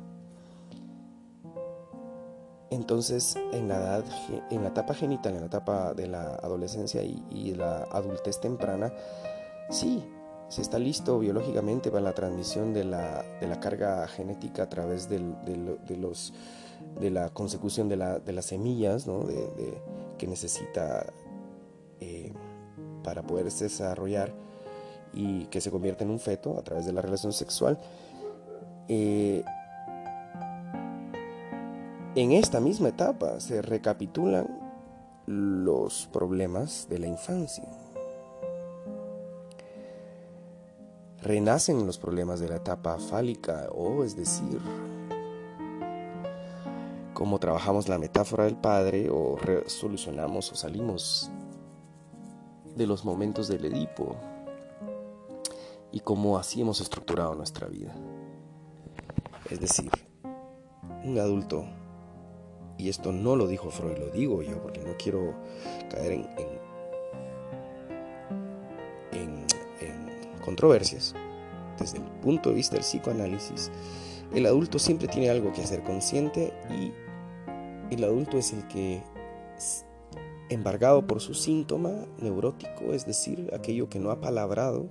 Entonces, 2.73 3.37
en 3.51 3.67
la, 3.67 3.77
edad, 3.77 4.05
en 4.49 4.63
la 4.63 4.69
etapa 4.69 4.95
genital, 4.95 5.35
en 5.35 5.41
la 5.41 5.45
etapa 5.45 5.93
de 5.93 6.07
la 6.07 6.35
adolescencia 6.35 7.03
y, 7.03 7.53
la 7.53 7.83
adultez 7.83 8.41
temprana, 8.41 8.91
sí, 9.69 10.03
se 10.49 10.61
está 10.63 10.79
listo 10.79 11.19
biológicamente 11.19 11.91
para 11.91 12.01
la 12.01 12.13
transmisión 12.13 12.73
de 12.73 12.83
la, 12.83 13.23
carga 13.61 14.07
genética 14.07 14.63
a 14.63 14.69
través 14.69 15.07
de, 15.07 15.19
los, 15.19 16.33
de 16.99 17.11
la 17.11 17.29
consecución 17.29 17.89
de, 17.89 17.97
las 17.97 18.45
semillas 18.45 19.05
que 20.17 20.25
necesita 20.25 21.05
eh, 21.99 22.33
para 23.03 23.21
poderse 23.21 23.65
desarrollar 23.65 24.33
y 25.13 25.45
que 25.45 25.61
se 25.61 25.69
convierte 25.69 26.05
en 26.05 26.09
un 26.09 26.19
feto 26.19 26.57
a 26.57 26.63
través 26.63 26.87
de 26.87 26.93
la 26.93 27.01
relación 27.01 27.33
sexual. 27.33 27.79
Eh, 28.87 29.43
en 32.15 32.31
esta 32.31 32.59
misma 32.59 32.89
etapa 32.89 33.39
se 33.39 33.61
recapitulan 33.61 34.47
los 35.25 36.07
problemas 36.11 36.87
de 36.89 36.99
la 36.99 37.07
infancia. 37.07 37.67
Renacen 41.21 41.87
los 41.87 41.97
problemas 41.97 42.39
de 42.39 42.49
la 42.49 42.57
etapa 42.57 42.99
fálica, 42.99 43.69
o 43.71 44.03
es 44.03 44.15
decir, 44.15 44.59
cómo 47.13 47.39
trabajamos 47.39 47.87
la 47.87 47.97
metáfora 47.97 48.43
del 48.43 48.57
padre 48.57 49.09
o 49.09 49.37
solucionamos 49.67 50.51
o 50.51 50.55
salimos 50.55 51.31
de 52.75 52.85
los 52.85 53.05
momentos 53.05 53.47
del 53.47 53.65
Edipo 53.65 54.15
y 55.91 56.01
cómo 56.01 56.37
así 56.37 56.61
hemos 56.61 56.81
estructurado 56.81 57.33
nuestra 57.35 57.67
vida. 57.67 57.95
Es 59.49 59.59
decir, 59.59 59.91
un 61.03 61.17
adulto 61.17 61.65
y 62.77 62.89
esto 62.89 63.11
no 63.11 63.35
lo 63.35 63.47
dijo 63.47 63.69
Freud, 63.69 63.97
lo 63.97 64.07
digo 64.07 64.41
yo, 64.41 64.61
porque 64.61 64.81
no 64.81 64.95
quiero 64.97 65.33
caer 65.89 66.13
en, 66.13 66.27
controversias. 70.43 71.15
Desde 71.79 71.97
el 71.99 72.03
punto 72.03 72.49
de 72.49 72.55
vista 72.55 72.75
del 72.75 72.83
psicoanálisis, 72.83 73.71
el 74.35 74.45
adulto 74.45 74.77
siempre 74.77 75.07
tiene 75.07 75.29
algo 75.29 75.53
que 75.53 75.61
hacer 75.61 75.83
consciente 75.83 76.53
y 76.69 76.91
el 77.93 78.03
adulto 78.03 78.37
es 78.37 78.51
el 78.51 78.67
que, 78.67 79.01
embargado 80.49 81.07
por 81.07 81.21
su 81.21 81.33
síntoma 81.33 81.91
neurótico, 82.19 82.91
es 82.91 83.05
decir, 83.05 83.49
aquello 83.53 83.89
que 83.89 83.99
no 83.99 84.11
ha 84.11 84.19
palabrado, 84.19 84.89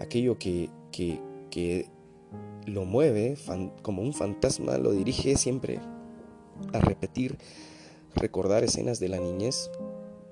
aquello 0.00 0.38
que, 0.38 0.70
que, 0.92 1.20
que 1.50 1.88
lo 2.66 2.84
mueve 2.84 3.36
como 3.82 4.02
un 4.02 4.14
fantasma, 4.14 4.78
lo 4.78 4.92
dirige 4.92 5.36
siempre 5.36 5.80
a 6.72 6.80
repetir, 6.80 7.38
recordar 8.14 8.64
escenas 8.64 9.00
de 9.00 9.08
la 9.08 9.18
niñez, 9.18 9.70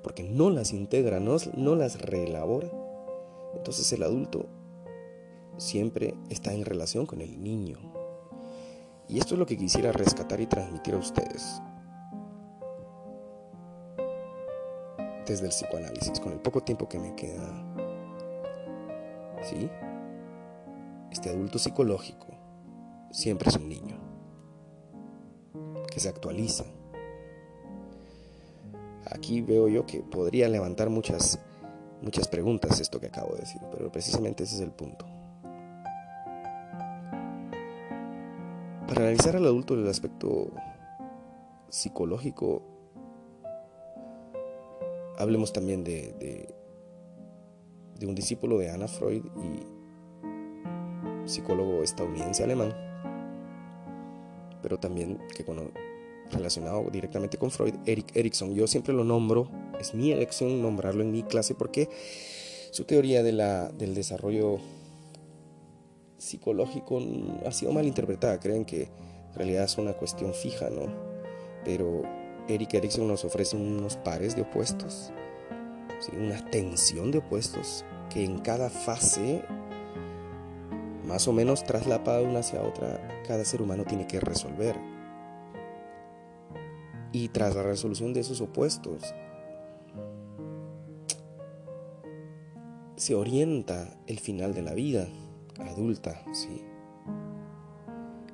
porque 0.03 0.23
no 0.23 0.51
las 0.51 0.73
integra, 0.73 1.21
no, 1.21 1.37
no 1.57 1.75
las 1.75 2.01
reelabora. 2.01 2.71
Entonces 3.55 3.93
el 3.93 4.03
adulto 4.03 4.47
siempre 5.57 6.14
está 6.31 6.53
en 6.53 6.64
relación 6.64 7.07
con 7.07 7.21
el 7.21 7.43
niño. 7.43 7.79
Y 9.09 9.19
esto 9.19 9.35
es 9.35 9.38
lo 9.38 9.47
que 9.47 9.57
quisiera 9.57 9.91
rescatar 9.93 10.41
y 10.41 10.47
transmitir 10.47 10.95
a 10.95 10.99
ustedes. 10.99 11.61
Desde 15.27 15.45
el 15.45 15.51
psicoanálisis, 15.51 16.21
con 16.21 16.33
el 16.33 16.41
poco 16.41 16.62
tiempo 16.62 16.88
que 16.88 16.99
me 16.99 17.14
queda. 17.14 17.64
¿Sí? 19.43 19.69
Este 21.11 21.31
adulto 21.31 21.59
psicológico 21.59 22.27
siempre 23.11 23.49
es 23.49 23.57
un 23.57 23.69
niño 23.69 23.98
se 25.99 26.09
actualiza. 26.09 26.65
Aquí 29.11 29.41
veo 29.41 29.69
yo 29.69 29.87
que 29.87 30.01
podría 30.01 30.49
levantar 30.49 30.91
muchas, 30.91 31.39
muchas 32.03 32.29
preguntas 32.29 32.81
esto 32.81 33.01
que 33.01 33.07
acabo 33.07 33.35
de 33.35 33.41
decir, 33.41 33.61
pero 33.73 33.91
precisamente 33.91 34.45
ese 34.45 34.57
es 34.57 34.61
el 34.61 34.71
punto. 34.71 35.07
Para 38.87 39.03
analizar 39.03 39.37
al 39.37 39.45
adulto 39.45 39.75
el 39.75 39.87
aspecto 39.89 40.51
psicológico, 41.69 42.63
hablemos 45.19 45.53
también 45.53 45.85
de, 45.85 46.15
de, 47.99 48.07
un 48.07 48.15
discípulo 48.15 48.57
de 48.59 48.71
Anna 48.71 48.89
Freud 48.89 49.25
y 49.37 49.67
psicólogo 51.29 51.83
estadounidense 51.83 52.45
alemán, 52.45 52.73
pero 54.63 54.79
también 54.79 55.19
que, 55.37 55.45
relacionado 56.31 56.88
directamente 56.91 57.38
con 57.38 57.51
Freud, 57.51 57.75
Eric 57.87 58.14
Erikson. 58.14 58.55
Yo 58.55 58.67
siempre 58.67 58.95
lo 58.95 59.05
nombro, 59.05 59.51
es 59.81 59.95
mi 59.95 60.12
elección 60.12 60.61
nombrarlo 60.62 61.03
en 61.03 61.11
mi 61.11 61.23
clase 61.23 61.55
porque 61.55 61.88
su 62.71 62.85
teoría 62.85 63.23
de 63.23 63.33
la, 63.33 63.69
del 63.71 63.95
desarrollo 63.95 64.59
psicológico 66.19 67.01
ha 67.47 67.53
sido 67.53 67.73
mal 67.73 67.87
interpretada. 67.87 68.41
Creen 68.41 68.64
que 68.64 68.83
en 68.83 69.35
realidad 69.35 69.64
es 69.64 69.79
una 69.79 69.95
cuestión 69.95 70.35
fija, 70.35 70.69
¿no? 70.71 70.87
Pero 71.64 72.03
Eric 72.49 72.75
Erikson 72.75 73.07
nos 73.07 73.25
ofrece 73.25 73.57
unos 73.57 73.97
pares 73.97 74.35
de 74.37 74.43
opuestos, 74.43 75.12
una 76.17 76.45
tensión 76.51 77.11
de 77.11 77.19
opuestos 77.19 77.85
que 78.11 78.25
en 78.25 78.38
cada 78.38 78.71
fase, 78.71 79.43
más 81.05 81.29
o 81.29 81.33
menos 81.33 81.64
traslapada 81.64 82.23
una 82.23 82.41
hacia 82.41 82.62
otra, 82.62 83.23
cada 83.27 83.45
ser 83.45 83.62
humano 83.62 83.85
tiene 83.85 84.07
que 84.07 84.21
resolver 84.21 84.77
y 87.12 87.29
tras 87.29 87.55
la 87.55 87.62
resolución 87.62 88.12
de 88.12 88.21
esos 88.21 88.40
opuestos 88.40 89.03
se 92.97 93.14
orienta 93.14 93.97
el 94.07 94.18
final 94.18 94.55
de 94.55 94.62
la 94.62 94.75
vida 94.75 95.09
adulta, 95.59 96.23
sí. 96.33 96.62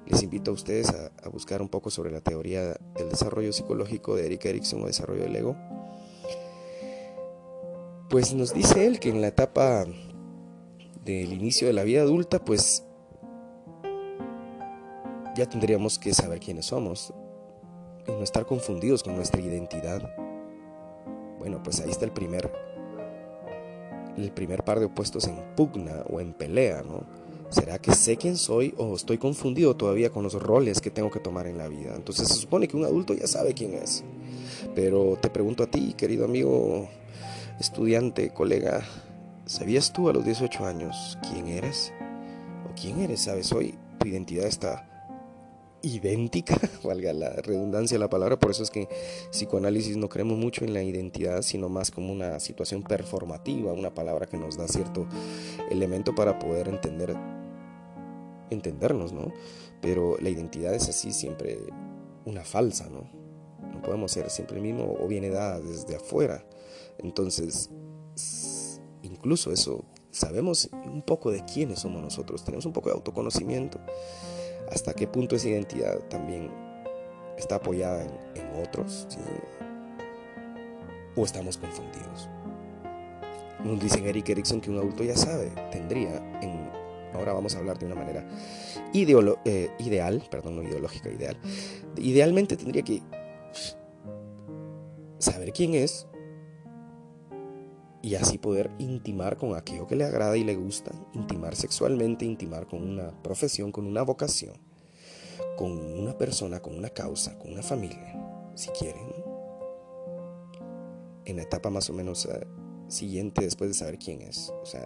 Les 0.07 0.23
invito 0.23 0.51
a 0.51 0.55
ustedes 0.55 0.91
a, 0.91 1.29
buscar 1.29 1.63
un 1.63 1.69
poco 1.69 1.91
sobre 1.91 2.11
la 2.11 2.21
teoría 2.21 2.77
del 2.95 3.09
desarrollo 3.11 3.53
psicológico 3.53 4.17
de 4.17 4.27
Eric 4.27 4.45
Erikson 4.45 4.83
o 4.83 4.87
desarrollo 4.87 5.23
del 5.23 5.37
ego. 5.37 5.57
Pues 8.11 8.35
nos 8.35 8.53
dice 8.53 8.87
él 8.87 9.01
que 9.01 9.09
en 9.09 9.21
la 9.21 9.29
etapa 9.29 9.87
del 11.05 11.33
inicio 11.33 11.67
de 11.67 11.73
la 11.73 11.85
vida 11.85 12.03
adulta, 12.03 12.45
pues 12.45 12.85
ya 15.35 15.49
tendríamos 15.49 15.99
que 15.99 16.13
saber 16.15 16.39
quiénes 16.39 16.67
somos, 16.67 17.13
y 18.07 18.13
no 18.13 18.23
estar 18.23 18.47
confundidos 18.47 19.03
con 19.03 19.17
nuestra 19.17 19.41
identidad. 19.41 20.15
Bueno, 21.39 21.63
pues 21.63 21.81
ahí 21.81 21.91
está 21.91 22.05
el 22.05 22.13
primer 22.13 22.51
el 24.17 24.31
primer 24.31 24.63
par 24.63 24.79
de 24.79 24.87
opuestos 24.87 25.27
en 25.27 25.37
pugna 25.57 26.05
o 26.09 26.21
en 26.21 26.35
pelea, 26.35 26.83
¿no? 26.83 27.05
¿Será 27.51 27.79
que 27.79 27.93
sé 27.95 28.17
quién 28.17 28.37
soy 28.37 28.75
o 28.79 28.97
estoy 28.97 29.19
confundido 29.19 29.77
todavía 29.77 30.11
con 30.11 30.23
los 30.23 30.35
roles 30.35 30.81
que 30.81 30.91
tengo 30.91 31.11
que 31.11 31.21
tomar 31.21 31.47
en 31.47 31.59
la 31.59 31.69
vida? 31.69 31.95
Entonces 31.95 32.29
se 32.29 32.35
supone 32.35 32.69
que 32.69 32.77
un 32.77 32.85
adulto 32.85 33.15
ya 33.15 33.27
sabe 33.27 33.55
quién 33.55 33.75
es. 33.75 34.03
Pero 34.75 35.19
te 35.21 35.31
pregunto 35.31 35.63
a 35.63 35.67
ti, 35.67 35.95
querido 35.95 36.25
amigo, 36.25 36.89
estudiante, 37.61 38.31
colega, 38.31 38.83
¿sabías 39.47 39.93
tú 39.93 40.09
a 40.09 40.13
los 40.13 40.25
18 40.25 40.65
años 40.65 41.19
quién 41.31 41.49
eres? 41.49 41.93
¿O 42.69 42.75
quién 42.81 43.01
eres? 43.01 43.23
¿Sabes? 43.23 43.53
Hoy 43.53 43.75
tu 43.99 44.09
identidad 44.09 44.47
está 44.47 44.94
idéntica, 45.85 46.59
valga 46.85 47.13
la 47.13 47.31
redundancia 47.31 47.97
de 47.97 48.01
la 48.01 48.11
palabra, 48.11 48.39
por 48.39 48.51
eso 48.51 48.63
es 48.63 48.71
que 48.71 48.89
psicoanálisis 49.31 49.97
no 49.97 50.09
creemos 50.09 50.39
mucho 50.39 50.65
en 50.65 50.75
la 50.75 50.83
identidad, 50.83 51.43
sino 51.43 51.69
más 51.69 51.91
como 51.91 52.13
una 52.13 52.41
situación 52.41 52.83
performativa, 52.83 53.73
una 53.73 53.95
palabra 53.95 54.27
que 54.27 54.39
nos 54.39 54.57
da 54.57 54.67
cierto 54.67 55.07
elemento 55.71 56.15
para 56.15 56.39
poder 56.39 56.69
entender 56.69 57.15
entendernos, 58.51 59.13
¿no? 59.13 59.33
Pero 59.81 60.17
la 60.21 60.31
identidad 60.31 60.75
es 60.75 60.89
así 60.89 61.13
siempre 61.13 61.59
una 62.25 62.45
falsa, 62.45 62.89
¿no? 62.89 63.11
No 63.73 63.83
podemos 63.83 64.13
ser 64.13 64.31
siempre 64.31 64.57
el 64.57 64.63
mismo 64.63 64.97
o 65.01 65.07
viene 65.09 65.31
dada 65.31 65.61
desde 65.61 65.97
afuera. 65.97 66.45
Entonces, 66.99 67.71
incluso 69.03 69.53
eso 69.53 69.85
sabemos 70.11 70.71
un 70.73 71.03
poco 71.03 71.31
de 71.31 71.45
quiénes 71.45 71.81
somos 71.81 72.01
nosotros, 72.01 72.45
tenemos 72.45 72.67
un 72.67 72.73
poco 72.73 72.89
de 72.89 72.95
autoconocimiento, 72.95 73.81
hasta 74.71 74.95
qué 74.95 75.07
punto 75.07 75.37
esa 75.37 75.49
identidad 75.49 75.99
también 76.09 76.51
está 77.37 77.57
apoyada 77.57 78.03
en, 78.03 78.45
otros, 78.63 79.09
o 81.17 81.25
estamos 81.25 81.59
confundidos. 81.59 82.29
Nos 83.65 83.81
dicen 83.81 84.07
Eric 84.07 84.29
Erickson 84.29 84.61
que 84.61 84.71
un 84.71 84.79
adulto 84.79 85.03
ya 85.03 85.17
sabe, 85.17 85.51
tendría, 85.73 86.17
en, 86.41 86.71
ahora 87.15 87.33
vamos 87.33 87.55
a 87.57 87.59
hablar 87.59 87.79
de 87.79 87.87
una 87.87 87.95
manera 87.95 88.25
eh, 89.45 89.71
ideal, 89.79 90.23
perdón, 90.31 90.57
no 90.57 90.63
ideológica, 90.63 91.09
ideal, 91.09 91.37
idealmente 91.97 92.57
tendría 92.57 92.83
que 92.83 93.03
saber 95.19 95.53
quién 95.53 95.75
es, 95.75 96.07
y 98.05 98.17
así 98.17 98.37
poder 98.37 98.71
intimar 98.79 99.39
con 99.39 99.57
aquello 99.57 99.87
que 99.87 99.97
le 99.97 100.05
agrada 100.05 100.37
y 100.37 100.45
le 100.45 100.55
gusta, 100.57 100.93
intimar 101.15 101.57
sexualmente, 101.57 102.27
intimar 102.27 102.67
con 102.67 102.83
una 102.87 103.11
profesión, 103.23 103.73
con 103.73 103.87
una 103.87 104.03
vocación, 104.03 104.53
con 105.57 105.71
una 105.73 106.19
persona, 106.19 106.61
con 106.61 106.77
una 106.77 106.91
causa, 106.91 107.39
con 107.39 107.53
una 107.53 107.63
familia, 107.63 108.15
si 108.55 108.69
quieren. 108.79 109.11
En 111.25 111.37
la 111.37 111.45
etapa 111.45 111.71
más 111.71 111.89
o 111.89 111.95
menos 111.95 112.27
eh, 112.27 112.47
siguiente 112.89 113.43
después 113.43 113.71
de 113.71 113.75
saber 113.75 113.99
quién 113.99 114.21
es. 114.21 114.53
O 114.63 114.67
sea, 114.67 114.85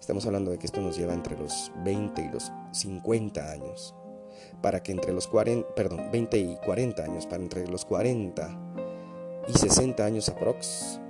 estamos 0.00 0.26
hablando 0.26 0.50
de 0.50 0.58
que 0.58 0.66
esto 0.66 0.80
nos 0.80 0.98
lleva 0.98 1.14
entre 1.14 1.38
los 1.38 1.70
20 1.84 2.20
y 2.20 2.28
los 2.30 2.50
50 2.72 3.48
años. 3.48 3.94
Para 4.60 4.82
que 4.82 4.90
entre 4.90 5.12
los 5.12 5.28
40, 5.28 5.72
perdón, 5.76 6.10
20 6.10 6.36
y 6.36 6.56
40 6.66 7.04
años, 7.04 7.26
para 7.26 7.44
entre 7.44 7.68
los 7.68 7.84
40 7.84 8.74
y 9.46 9.52
60 9.56 10.04
años 10.04 10.28
aprox, 10.28 11.00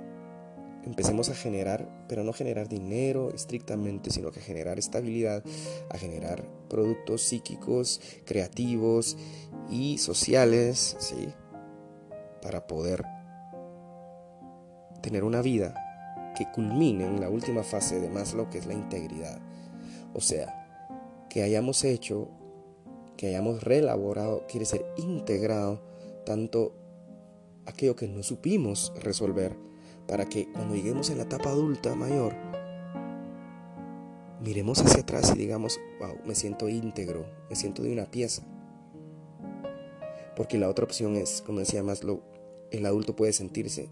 empecemos 0.85 1.29
a 1.29 1.35
generar, 1.35 2.05
pero 2.07 2.23
no 2.23 2.33
generar 2.33 2.67
dinero 2.67 3.31
estrictamente, 3.33 4.09
sino 4.09 4.31
que 4.31 4.39
generar 4.39 4.79
estabilidad, 4.79 5.43
a 5.89 5.97
generar 5.97 6.43
productos 6.69 7.21
psíquicos, 7.21 8.01
creativos 8.25 9.17
y 9.69 9.97
sociales, 9.97 10.95
¿sí? 10.99 11.29
Para 12.41 12.67
poder 12.67 13.03
tener 15.01 15.23
una 15.23 15.41
vida 15.41 15.75
que 16.35 16.49
culmine 16.51 17.05
en 17.05 17.19
la 17.19 17.29
última 17.29 17.63
fase 17.63 17.99
de 17.99 18.09
Maslow, 18.09 18.49
que 18.49 18.57
es 18.57 18.65
la 18.65 18.73
integridad. 18.73 19.39
O 20.13 20.21
sea, 20.21 20.67
que 21.29 21.43
hayamos 21.43 21.83
hecho, 21.83 22.29
que 23.17 23.27
hayamos 23.27 23.63
reelaborado, 23.63 24.45
quiere 24.47 24.65
ser 24.65 24.85
integrado 24.97 25.81
tanto 26.25 26.75
aquello 27.65 27.95
que 27.95 28.07
no 28.07 28.23
supimos 28.23 28.93
resolver, 29.01 29.55
para 30.11 30.25
que 30.25 30.51
cuando 30.51 30.75
lleguemos 30.75 31.09
en 31.09 31.19
la 31.19 31.23
etapa 31.23 31.51
adulta 31.51 31.95
mayor, 31.95 32.35
miremos 34.41 34.81
hacia 34.81 35.03
atrás 35.03 35.31
y 35.33 35.39
digamos, 35.39 35.79
wow, 36.01 36.17
me 36.25 36.35
siento 36.35 36.67
íntegro, 36.67 37.25
me 37.49 37.55
siento 37.55 37.81
de 37.81 37.93
una 37.93 38.11
pieza. 38.11 38.43
Porque 40.35 40.57
la 40.57 40.67
otra 40.67 40.83
opción 40.83 41.15
es, 41.15 41.41
como 41.41 41.59
decía 41.59 41.81
Maslow, 41.81 42.21
el 42.71 42.85
adulto 42.85 43.15
puede 43.15 43.31
sentirse 43.31 43.89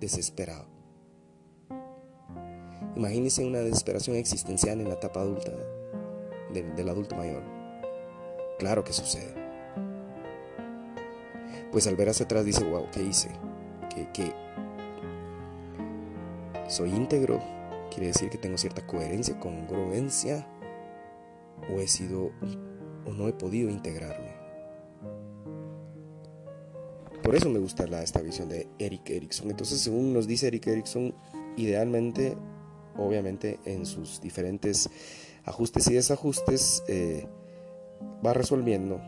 desesperado. 0.00 0.64
Imagínese 2.96 3.44
una 3.44 3.58
desesperación 3.58 4.16
existencial 4.16 4.80
en 4.80 4.88
la 4.88 4.94
etapa 4.94 5.20
adulta 5.20 5.52
del, 6.54 6.88
adulto 6.88 7.16
mayor. 7.16 7.42
Claro 8.58 8.82
que 8.82 8.94
sucede. 8.94 9.34
Pues 11.70 11.86
al 11.86 11.96
ver 11.96 12.08
hacia 12.08 12.24
atrás 12.24 12.46
dice, 12.46 12.64
wow, 12.64 12.86
¿qué 12.90 13.02
hice? 13.02 13.28
¿Qué, 13.94 14.08
qué, 14.14 14.47
soy 16.68 16.90
íntegro, 16.90 17.42
quiere 17.90 18.08
decir 18.08 18.30
que 18.30 18.38
tengo 18.38 18.58
cierta 18.58 18.86
coherencia, 18.86 19.38
congruencia, 19.40 20.46
o 21.74 21.80
he 21.80 21.88
sido 21.88 22.30
o 23.04 23.12
no 23.12 23.26
he 23.26 23.32
podido 23.32 23.70
integrarme. 23.70 24.36
Por 27.22 27.34
eso 27.34 27.50
me 27.50 27.58
gusta 27.58 27.86
la, 27.86 28.02
esta 28.02 28.20
visión 28.20 28.48
de 28.48 28.68
Eric 28.78 29.10
Erickson. 29.10 29.50
Entonces, 29.50 29.80
según 29.80 30.12
nos 30.12 30.26
dice 30.26 30.46
Eric 30.46 30.66
Erickson, 30.68 31.14
idealmente, 31.56 32.36
obviamente 32.96 33.58
en 33.64 33.84
sus 33.84 34.20
diferentes 34.20 34.88
ajustes 35.44 35.88
y 35.88 35.94
desajustes, 35.94 36.82
eh, 36.86 37.26
va 38.24 38.32
resolviendo 38.32 39.00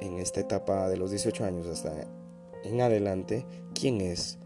en 0.00 0.18
esta 0.18 0.40
etapa 0.40 0.88
de 0.88 0.96
los 0.96 1.10
18 1.10 1.44
años 1.44 1.66
hasta 1.66 1.92
en 2.62 2.80
adelante 2.80 3.44
quién 3.74 4.00
es, 4.00 4.38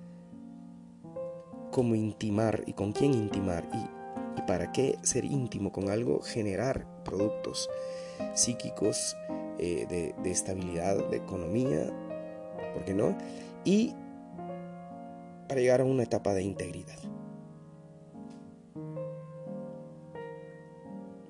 cómo 1.71 1.95
intimar 1.95 2.63
y 2.67 2.73
con 2.73 2.93
quién 2.93 3.15
intimar 3.15 3.65
y, 3.73 3.99
para 4.43 4.73
qué 4.73 4.99
ser 5.03 5.25
íntimo 5.25 5.73
con 5.73 5.91
algo, 5.91 6.21
generar 6.21 6.87
productos 7.05 7.69
psíquicos 8.35 9.17
eh, 9.59 10.15
de, 10.23 10.31
estabilidad, 10.31 11.09
de 11.09 11.17
economía, 11.17 11.91
¿por 12.73 12.85
qué 12.85 12.95
no? 12.95 13.17
Y 13.65 13.95
para 15.49 15.61
llegar 15.61 15.81
a 15.81 15.85
una 15.85 16.05
etapa 16.05 16.33
de 16.35 16.43
integridad. 16.43 16.99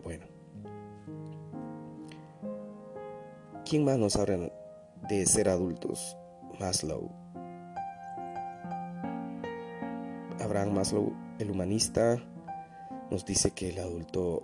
Bueno, 0.05 0.27
¿quién 3.65 3.85
más 3.85 3.99
nos 3.99 4.17
habla 4.17 4.53
de 5.09 5.27
ser 5.27 5.49
adultos? 5.49 6.17
Maslow. 6.61 7.28
Abraham 10.41 10.75
Maslow, 10.75 11.13
el 11.39 11.51
humanista, 11.51 12.17
nos 13.11 13.25
dice 13.25 13.51
que 13.53 13.71
el 13.71 13.79
adulto 13.79 14.43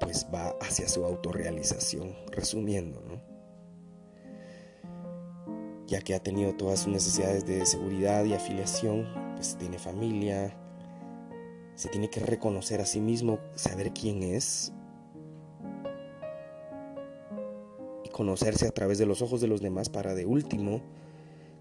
pues 0.00 0.26
va 0.32 0.54
hacia 0.60 0.88
su 0.88 1.04
autorrealización, 1.04 2.14
resumiendo, 2.30 3.00
¿no? 3.00 3.20
Ya 5.86 6.00
que 6.00 6.14
ha 6.14 6.22
tenido 6.22 6.54
todas 6.54 6.80
sus 6.80 6.92
necesidades 6.92 7.46
de 7.46 7.64
seguridad 7.66 8.24
y 8.24 8.34
afiliación, 8.34 9.06
pues 9.36 9.56
tiene 9.56 9.78
familia, 9.78 10.54
se 11.74 11.88
tiene 11.88 12.10
que 12.10 12.20
reconocer 12.20 12.80
a 12.80 12.86
sí 12.86 13.00
mismo, 13.00 13.38
saber 13.54 13.92
quién 13.92 14.22
es 14.22 14.72
y 18.04 18.08
conocerse 18.10 18.66
a 18.66 18.72
través 18.72 18.98
de 18.98 19.06
los 19.06 19.22
ojos 19.22 19.40
de 19.40 19.46
los 19.46 19.60
demás 19.60 19.88
para 19.88 20.14
de 20.14 20.26
último 20.26 20.82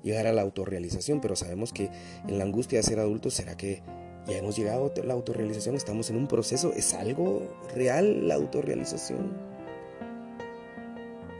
llegar 0.03 0.27
a 0.27 0.33
la 0.33 0.41
autorrealización, 0.41 1.21
pero 1.21 1.35
sabemos 1.35 1.73
que 1.73 1.89
en 2.27 2.37
la 2.37 2.43
angustia 2.43 2.79
de 2.79 2.83
ser 2.83 2.99
adultos, 2.99 3.33
¿será 3.33 3.57
que 3.57 3.81
ya 4.27 4.37
hemos 4.37 4.57
llegado 4.57 4.91
a 4.95 5.05
la 5.05 5.13
autorrealización? 5.13 5.75
¿Estamos 5.75 6.09
en 6.09 6.17
un 6.17 6.27
proceso? 6.27 6.73
¿Es 6.73 6.93
algo 6.93 7.43
real 7.73 8.27
la 8.27 8.35
autorrealización? 8.35 9.37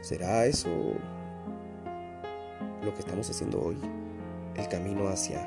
¿Será 0.00 0.46
eso 0.46 0.70
lo 2.82 2.94
que 2.94 3.00
estamos 3.00 3.28
haciendo 3.28 3.60
hoy? 3.60 3.76
¿El 4.56 4.68
camino 4.68 5.08
hacia 5.08 5.46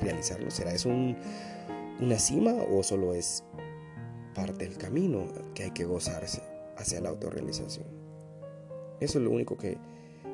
realizarlo? 0.00 0.50
¿Será 0.50 0.72
eso 0.72 0.88
una 0.88 2.18
cima 2.18 2.54
o 2.70 2.82
solo 2.82 3.14
es 3.14 3.44
parte 4.34 4.64
del 4.64 4.78
camino 4.78 5.26
que 5.54 5.64
hay 5.64 5.70
que 5.72 5.84
gozarse 5.84 6.42
hacia 6.78 7.00
la 7.00 7.10
autorrealización? 7.10 7.86
Eso 9.00 9.18
es 9.18 9.24
lo 9.24 9.30
único 9.30 9.58
que, 9.58 9.76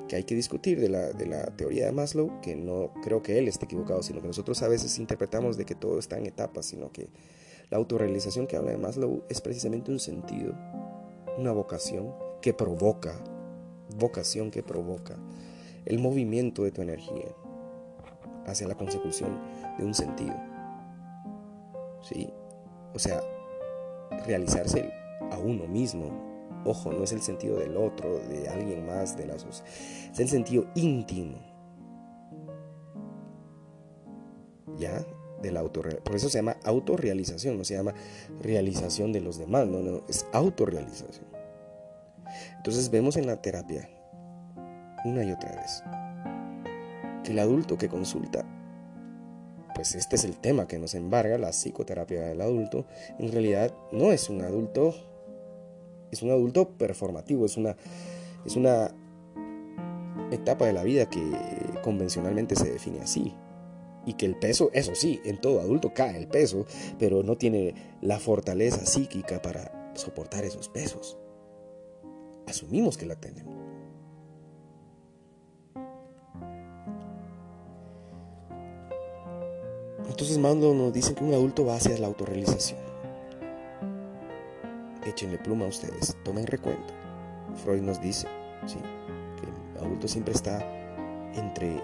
que 0.08 0.16
hay 0.16 0.24
que 0.24 0.34
discutir 0.34 0.80
de 0.80 0.88
la, 0.88 1.12
de 1.12 1.26
la 1.26 1.46
teoría 1.56 1.86
de 1.86 1.92
Maslow, 1.92 2.40
que 2.40 2.56
no 2.56 2.92
creo 3.02 3.22
que 3.22 3.38
él 3.38 3.48
esté 3.48 3.64
equivocado, 3.64 4.02
sino 4.02 4.20
que 4.20 4.28
nosotros 4.28 4.62
a 4.62 4.68
veces 4.68 4.98
interpretamos 4.98 5.56
de 5.56 5.64
que 5.64 5.74
todo 5.74 5.98
está 5.98 6.18
en 6.18 6.26
etapas, 6.26 6.66
sino 6.66 6.92
que 6.92 7.08
la 7.70 7.78
autorrealización 7.78 8.46
que 8.46 8.56
habla 8.56 8.70
de 8.70 8.78
Maslow 8.78 9.24
es 9.28 9.40
precisamente 9.40 9.90
un 9.90 9.98
sentido, 9.98 10.54
una 11.38 11.52
vocación 11.52 12.14
que 12.40 12.54
provoca, 12.54 13.18
vocación 13.96 14.50
que 14.50 14.62
provoca 14.62 15.16
el 15.84 15.98
movimiento 15.98 16.64
de 16.64 16.70
tu 16.70 16.82
energía 16.82 17.28
hacia 18.46 18.68
la 18.68 18.76
consecución 18.76 19.40
de 19.78 19.84
un 19.84 19.94
sentido. 19.94 20.34
¿Sí? 22.02 22.32
O 22.94 22.98
sea, 22.98 23.20
realizarse 24.26 24.92
a 25.30 25.38
uno 25.38 25.66
mismo, 25.66 26.35
Ojo, 26.66 26.92
no 26.92 27.04
es 27.04 27.12
el 27.12 27.22
sentido 27.22 27.58
del 27.58 27.76
otro, 27.76 28.18
de 28.18 28.48
alguien 28.48 28.84
más, 28.84 29.16
de 29.16 29.26
la 29.26 29.38
sociedad. 29.38 29.68
Es 30.12 30.18
el 30.18 30.28
sentido 30.28 30.66
íntimo. 30.74 31.38
¿Ya? 34.76 35.06
De 35.40 35.52
la 35.52 35.62
Por 35.62 36.16
eso 36.16 36.28
se 36.28 36.38
llama 36.38 36.56
autorrealización, 36.64 37.56
no 37.56 37.64
se 37.64 37.74
llama 37.74 37.94
realización 38.42 39.12
de 39.12 39.20
los 39.20 39.38
demás, 39.38 39.66
no, 39.68 39.78
no, 39.80 40.02
es 40.08 40.26
autorrealización. 40.32 41.26
Entonces 42.56 42.90
vemos 42.90 43.16
en 43.16 43.26
la 43.26 43.40
terapia, 43.40 43.88
una 45.04 45.22
y 45.22 45.30
otra 45.30 45.54
vez, 45.54 45.84
que 47.22 47.32
el 47.32 47.38
adulto 47.38 47.78
que 47.78 47.88
consulta, 47.88 48.44
pues 49.74 49.94
este 49.94 50.16
es 50.16 50.24
el 50.24 50.36
tema 50.38 50.66
que 50.66 50.78
nos 50.78 50.94
embarga, 50.94 51.38
la 51.38 51.52
psicoterapia 51.52 52.22
del 52.22 52.40
adulto, 52.40 52.86
en 53.18 53.30
realidad 53.30 53.72
no 53.92 54.10
es 54.10 54.28
un 54.28 54.42
adulto 54.42 54.94
es 56.16 56.22
un 56.22 56.30
adulto 56.30 56.70
performativo, 56.70 57.44
es 57.46 57.56
una, 57.56 57.76
es 58.44 58.56
una 58.56 58.90
etapa 60.30 60.66
de 60.66 60.72
la 60.72 60.82
vida 60.82 61.08
que 61.08 61.20
convencionalmente 61.82 62.56
se 62.56 62.72
define 62.72 63.00
así. 63.00 63.34
y 64.08 64.14
que 64.14 64.24
el 64.24 64.36
peso, 64.36 64.70
eso 64.72 64.94
sí, 64.94 65.20
en 65.24 65.40
todo 65.40 65.60
adulto 65.60 65.92
cae 65.92 66.16
el 66.16 66.28
peso, 66.28 66.64
pero 66.96 67.24
no 67.24 67.36
tiene 67.36 67.74
la 68.00 68.20
fortaleza 68.20 68.86
psíquica 68.86 69.42
para 69.42 69.90
soportar 69.96 70.44
esos 70.44 70.68
pesos. 70.68 71.18
Asumimos 72.46 72.96
que 72.96 73.06
la 73.06 73.16
tenemos. 73.16 73.56
Entonces 80.08 80.38
Mando 80.38 80.72
nos 80.72 80.92
dice 80.92 81.14
que 81.14 81.24
un 81.24 81.34
adulto 81.34 81.66
va 81.66 81.74
hacia 81.74 81.98
la 81.98 82.06
autorrealización. 82.06 82.85
Échenle 85.06 85.38
pluma 85.38 85.66
a 85.66 85.68
ustedes, 85.68 86.16
tomen 86.24 86.46
recuento. 86.46 86.92
Freud 87.64 87.82
nos 87.82 88.00
dice 88.00 88.26
que 88.66 89.78
el 89.78 89.84
adulto 89.84 90.08
siempre 90.08 90.34
está 90.34 90.58
entre 91.34 91.80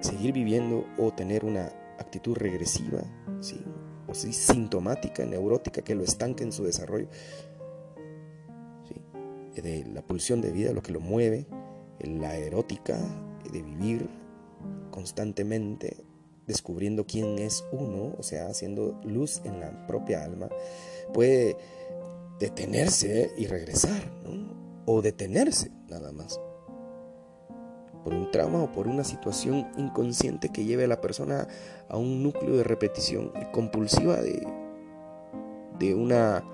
seguir 0.00 0.32
viviendo 0.32 0.86
o 0.98 1.12
tener 1.12 1.44
una 1.44 1.66
actitud 1.98 2.36
regresiva, 2.36 3.02
¿sí? 3.40 3.62
o 4.06 4.14
sí, 4.14 4.32
sintomática, 4.32 5.24
neurótica, 5.24 5.82
que 5.82 5.94
lo 5.94 6.02
estanque 6.02 6.44
en 6.44 6.52
su 6.52 6.64
desarrollo, 6.64 7.08
¿sí? 8.84 9.60
de 9.60 9.84
la 9.86 10.02
pulsión 10.02 10.40
de 10.40 10.50
vida, 10.50 10.72
lo 10.72 10.82
que 10.82 10.92
lo 10.92 11.00
mueve, 11.00 11.46
la 12.00 12.36
erótica 12.36 12.98
de 13.52 13.62
vivir 13.62 14.08
constantemente 14.90 16.04
descubriendo 16.46 17.06
quién 17.06 17.38
es 17.38 17.64
uno, 17.72 18.14
o 18.18 18.22
sea, 18.22 18.46
haciendo 18.46 19.00
luz 19.04 19.40
en 19.44 19.60
la 19.60 19.86
propia 19.86 20.24
alma, 20.24 20.48
puede 21.12 21.56
detenerse 22.38 23.32
y 23.36 23.46
regresar, 23.46 24.10
¿no? 24.24 24.56
o 24.86 25.02
detenerse 25.02 25.70
nada 25.88 26.12
más 26.12 26.40
por 28.06 28.14
un 28.14 28.30
trauma 28.30 28.62
o 28.62 28.70
por 28.70 28.86
una 28.86 29.02
situación 29.02 29.66
inconsciente 29.76 30.50
que 30.50 30.64
lleve 30.64 30.84
a 30.84 30.86
la 30.86 31.00
persona 31.00 31.48
a 31.88 31.96
un 31.96 32.22
núcleo 32.22 32.56
de 32.56 32.62
repetición 32.62 33.32
compulsiva 33.52 34.20
de, 34.20 35.94
una, 35.96 36.44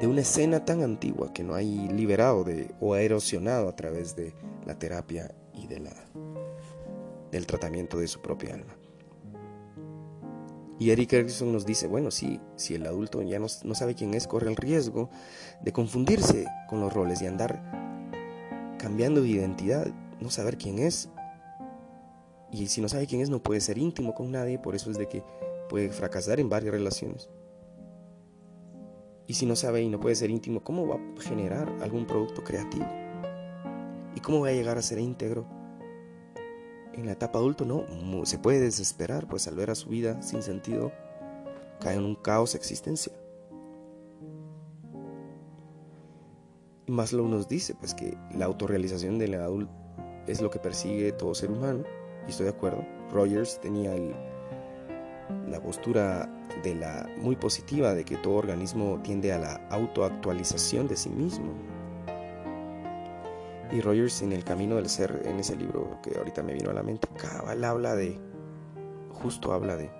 de 0.00 0.06
una 0.06 0.20
escena 0.20 0.64
tan 0.64 0.84
antigua 0.84 1.32
que 1.32 1.42
no 1.42 1.54
hay 1.54 1.88
liberado 1.88 2.44
de, 2.44 2.72
o 2.78 2.94
erosionado 2.94 3.68
a 3.68 3.74
través 3.74 4.14
de 4.14 4.32
la 4.66 4.78
terapia 4.78 5.34
y 5.52 5.66
de 5.66 5.80
la, 5.80 5.90
del 7.30 7.46
tratamiento 7.46 7.98
de 7.98 8.08
su 8.08 8.20
propia 8.20 8.54
alma. 8.54 8.76
Y 10.78 10.90
Eric 10.90 11.12
Erickson 11.12 11.52
nos 11.52 11.66
dice, 11.66 11.86
bueno, 11.86 12.10
sí, 12.10 12.40
si 12.56 12.74
el 12.74 12.86
adulto 12.86 13.20
ya 13.22 13.38
no, 13.38 13.46
no, 13.64 13.74
sabe 13.74 13.94
quién 13.94 14.14
es, 14.14 14.26
corre 14.26 14.48
el 14.48 14.56
riesgo 14.56 15.10
de 15.62 15.72
confundirse 15.72 16.46
con 16.68 16.80
los 16.80 16.90
roles 16.92 17.20
y 17.20 17.26
andar 17.26 17.62
cambiando 18.78 19.20
de 19.20 19.28
identidad 19.28 19.88
no 20.20 20.30
saber 20.30 20.56
quién 20.56 20.78
es. 20.78 21.10
Y 22.50 22.66
si 22.68 22.80
no 22.80 22.88
sabe 22.88 23.06
quién 23.06 23.20
es, 23.20 23.28
no 23.28 23.42
puede 23.42 23.60
ser 23.60 23.78
íntimo 23.78 24.14
con 24.14 24.30
nadie, 24.30 24.58
por 24.58 24.74
eso 24.74 24.90
es 24.90 24.98
de 24.98 25.06
que 25.06 25.22
puede 25.68 25.90
fracasar 25.90 26.40
en 26.40 26.48
varias 26.48 26.72
relaciones. 26.72 27.28
Y 29.26 29.34
si 29.34 29.46
no 29.46 29.54
sabe 29.54 29.82
y 29.82 29.88
no 29.88 30.00
puede 30.00 30.16
ser 30.16 30.30
íntimo, 30.30 30.64
¿cómo 30.64 30.88
va 30.88 30.96
a 30.96 31.20
generar 31.20 31.70
algún 31.82 32.06
producto 32.06 32.42
creativo? 32.42 32.86
¿Y 34.16 34.20
cómo 34.20 34.40
va 34.40 34.48
a 34.48 34.52
llegar 34.52 34.76
a 34.76 34.82
ser 34.82 34.98
íntegro? 34.98 35.59
En 36.94 37.06
la 37.06 37.12
etapa 37.12 37.38
adulto 37.38 37.64
no, 37.64 37.86
se 38.26 38.38
puede 38.38 38.60
desesperar, 38.60 39.26
pues 39.28 39.46
al 39.46 39.54
ver 39.54 39.70
a 39.70 39.74
su 39.74 39.88
vida 39.88 40.20
sin 40.22 40.42
sentido, 40.42 40.92
cae 41.80 41.96
en 41.96 42.04
un 42.04 42.14
caos 42.16 42.54
existencial. 42.54 43.16
Y 46.86 46.92
Maslow 46.92 47.28
nos 47.28 47.48
dice 47.48 47.74
pues 47.74 47.94
que 47.94 48.16
la 48.34 48.46
autorrealización 48.46 49.18
del 49.18 49.34
adulto 49.34 49.72
es 50.26 50.40
lo 50.40 50.50
que 50.50 50.58
persigue 50.58 51.12
todo 51.12 51.34
ser 51.34 51.50
humano, 51.50 51.84
y 52.26 52.30
estoy 52.30 52.44
de 52.44 52.52
acuerdo. 52.52 52.84
Rogers 53.12 53.60
tenía 53.60 53.94
la 55.48 55.60
postura 55.60 56.28
de 56.62 56.74
la 56.74 57.08
muy 57.18 57.36
positiva 57.36 57.94
de 57.94 58.04
que 58.04 58.16
todo 58.16 58.34
organismo 58.34 59.00
tiende 59.02 59.32
a 59.32 59.38
la 59.38 59.54
autoactualización 59.70 60.88
de 60.88 60.96
sí 60.96 61.10
mismo. 61.10 61.52
Y 63.72 63.80
Rogers 63.80 64.22
en 64.22 64.32
El 64.32 64.44
Camino 64.44 64.76
del 64.76 64.88
Ser, 64.88 65.22
en 65.24 65.38
ese 65.38 65.54
libro 65.56 65.98
que 66.02 66.18
ahorita 66.18 66.42
me 66.42 66.54
vino 66.54 66.70
a 66.70 66.74
la 66.74 66.82
mente, 66.82 67.06
cabal 67.16 67.62
habla 67.62 67.94
de, 67.94 68.18
justo 69.12 69.52
habla 69.52 69.76
de 69.76 69.90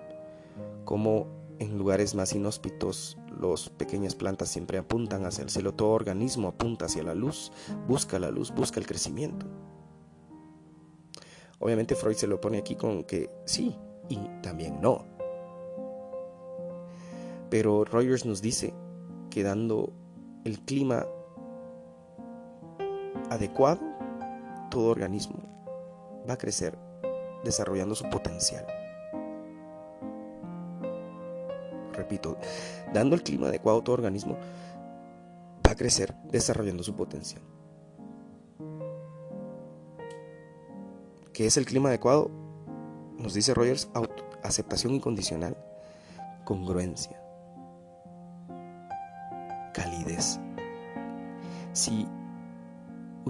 cómo 0.83 1.27
en 1.59 1.77
lugares 1.77 2.15
más 2.15 2.33
inhóspitos 2.33 3.17
las 3.39 3.69
pequeñas 3.69 4.15
plantas 4.15 4.49
siempre 4.49 4.77
apuntan 4.77 5.25
hacia 5.25 5.43
el 5.43 5.49
cielo, 5.49 5.73
todo 5.73 5.91
organismo 5.91 6.49
apunta 6.49 6.85
hacia 6.85 7.03
la 7.03 7.15
luz, 7.15 7.51
busca 7.87 8.19
la 8.19 8.29
luz, 8.29 8.51
busca 8.53 8.79
el 8.79 8.85
crecimiento. 8.85 9.45
Obviamente 11.59 11.95
Freud 11.95 12.15
se 12.15 12.27
lo 12.27 12.41
pone 12.41 12.57
aquí 12.57 12.75
con 12.75 13.03
que 13.03 13.29
sí 13.45 13.75
y 14.09 14.17
también 14.41 14.81
no. 14.81 15.05
Pero 17.49 17.85
Rogers 17.85 18.25
nos 18.25 18.41
dice 18.41 18.73
que 19.29 19.43
dando 19.43 19.93
el 20.43 20.59
clima 20.59 21.05
adecuado, 23.31 23.79
todo 24.69 24.89
organismo 24.89 25.39
va 26.29 26.33
a 26.33 26.37
crecer 26.37 26.77
desarrollando 27.45 27.95
su 27.95 28.09
potencial. 28.09 28.67
Repito, 31.93 32.37
dando 32.93 33.15
el 33.15 33.23
clima 33.23 33.47
adecuado, 33.47 33.81
todo 33.81 33.93
organismo 33.93 34.37
va 35.65 35.71
a 35.71 35.75
crecer 35.75 36.13
desarrollando 36.29 36.83
su 36.83 36.93
potencial. 36.93 37.41
¿Qué 41.31 41.45
es 41.45 41.55
el 41.55 41.65
clima 41.65 41.87
adecuado? 41.87 42.29
Nos 43.17 43.33
dice 43.33 43.53
Rogers, 43.53 43.89
aceptación 44.43 44.93
incondicional, 44.93 45.55
congruencia, 46.43 47.20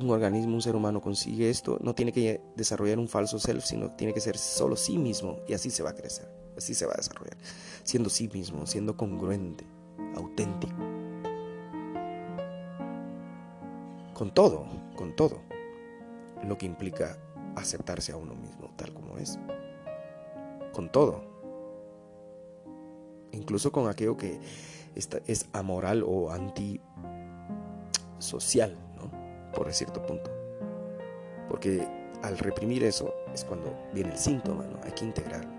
un 0.01 0.09
organismo, 0.11 0.55
un 0.55 0.61
ser 0.61 0.75
humano 0.75 1.01
consigue 1.01 1.49
esto, 1.49 1.77
no 1.81 1.95
tiene 1.95 2.11
que 2.11 2.41
desarrollar 2.55 2.99
un 2.99 3.07
falso 3.07 3.39
self, 3.39 3.63
sino 3.63 3.91
tiene 3.91 4.13
que 4.13 4.21
ser 4.21 4.37
solo 4.37 4.75
sí 4.75 4.97
mismo 4.97 5.39
y 5.47 5.53
así 5.53 5.69
se 5.69 5.83
va 5.83 5.91
a 5.91 5.95
crecer, 5.95 6.27
así 6.57 6.73
se 6.73 6.85
va 6.85 6.93
a 6.93 6.97
desarrollar, 6.97 7.37
siendo 7.83 8.09
sí 8.09 8.27
mismo, 8.27 8.65
siendo 8.65 8.97
congruente, 8.97 9.65
auténtico. 10.15 10.75
Con 14.13 14.33
todo, 14.33 14.65
con 14.95 15.15
todo, 15.15 15.41
lo 16.43 16.57
que 16.57 16.65
implica 16.65 17.17
aceptarse 17.55 18.11
a 18.11 18.17
uno 18.17 18.35
mismo 18.35 18.71
tal 18.75 18.93
como 18.93 19.17
es. 19.17 19.39
Con 20.73 20.91
todo. 20.91 21.23
Incluso 23.31 23.71
con 23.71 23.87
aquello 23.87 24.17
que 24.17 24.39
es 24.95 25.47
amoral 25.53 26.03
o 26.05 26.31
antisocial. 28.19 28.77
Por 29.53 29.71
cierto 29.73 30.01
punto. 30.05 30.31
Porque 31.49 31.87
al 32.21 32.37
reprimir 32.37 32.83
eso 32.83 33.13
es 33.33 33.43
cuando 33.43 33.73
viene 33.93 34.11
el 34.11 34.17
síntoma, 34.17 34.65
¿no? 34.65 34.79
Hay 34.83 34.91
que 34.91 35.05
integrarlo. 35.05 35.51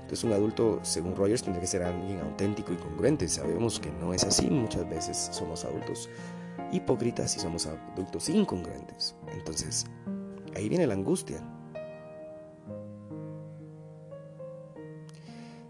Entonces 0.00 0.24
un 0.24 0.32
adulto, 0.32 0.80
según 0.82 1.14
Rogers, 1.14 1.42
tiene 1.42 1.60
que 1.60 1.66
ser 1.66 1.82
alguien 1.82 2.20
auténtico 2.20 2.72
y 2.72 2.76
congruente. 2.76 3.28
Sabemos 3.28 3.78
que 3.78 3.90
no 3.90 4.14
es 4.14 4.24
así. 4.24 4.48
Muchas 4.48 4.88
veces 4.88 5.28
somos 5.32 5.64
adultos 5.64 6.08
hipócritas 6.72 7.36
y 7.36 7.40
somos 7.40 7.66
adultos 7.66 8.28
incongruentes. 8.30 9.14
Entonces, 9.32 9.84
Ahí 10.58 10.68
viene 10.68 10.88
la 10.88 10.94
angustia. 10.94 11.40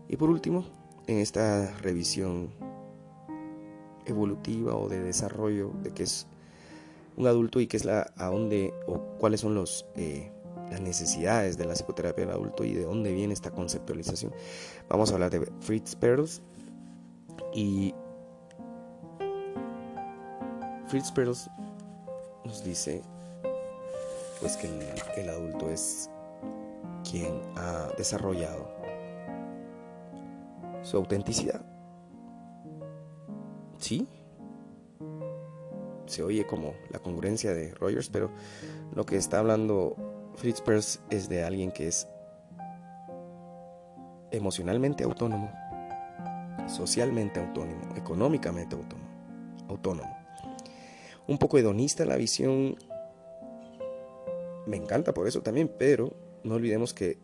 Y 0.08 0.16
por 0.16 0.30
último, 0.30 0.64
en 1.06 1.18
esta 1.18 1.70
revisión 1.82 2.50
evolutiva 4.06 4.74
o 4.74 4.88
de 4.88 5.00
desarrollo 5.02 5.72
de 5.82 5.90
qué 5.90 6.04
es 6.04 6.26
un 7.18 7.26
adulto 7.26 7.60
y 7.60 7.66
qué 7.66 7.76
es 7.76 7.84
la 7.84 8.12
a 8.16 8.26
dónde 8.26 8.72
o 8.86 8.98
cuáles 9.18 9.40
son 9.40 9.54
los 9.54 9.86
eh, 9.96 10.30
las 10.70 10.80
necesidades 10.80 11.58
de 11.58 11.64
la 11.64 11.74
psicoterapia 11.74 12.24
del 12.24 12.34
adulto 12.34 12.64
y 12.64 12.74
de 12.74 12.84
dónde 12.84 13.12
viene 13.12 13.32
esta 13.32 13.50
conceptualización. 13.50 14.32
Vamos 14.88 15.10
a 15.10 15.14
hablar 15.14 15.30
de 15.30 15.50
Fritz 15.60 15.96
Perls 15.96 16.42
y 17.52 17.94
Fritz 20.86 21.10
Perls 21.10 21.50
nos 22.44 22.62
dice 22.64 23.02
pues 24.40 24.56
que 24.56 24.68
el, 25.16 25.28
adulto 25.28 25.68
es 25.68 26.08
quien 27.10 27.42
ha 27.56 27.88
desarrollado 27.96 28.70
su 30.82 30.96
autenticidad. 30.96 31.64
Sí, 33.78 34.06
se 36.08 36.22
oye 36.22 36.46
como 36.46 36.74
la 36.90 36.98
congruencia 36.98 37.54
de 37.54 37.72
Rogers, 37.74 38.08
pero 38.08 38.30
lo 38.94 39.04
que 39.06 39.16
está 39.16 39.38
hablando 39.38 39.96
Fritz 40.36 40.60
Perls 40.60 41.00
es 41.10 41.28
de 41.28 41.44
alguien 41.44 41.70
que 41.70 41.88
es 41.88 42.08
emocionalmente 44.30 45.04
autónomo, 45.04 45.50
socialmente 46.66 47.40
autónomo, 47.40 47.94
económicamente 47.96 48.76
autónomo, 48.76 49.08
autónomo. 49.68 50.16
Un 51.26 51.38
poco 51.38 51.58
hedonista 51.58 52.04
la 52.04 52.16
visión 52.16 52.76
me 54.66 54.76
encanta 54.76 55.14
por 55.14 55.26
eso 55.26 55.42
también, 55.42 55.70
pero 55.78 56.12
no 56.44 56.54
olvidemos 56.54 56.92
que 56.94 57.18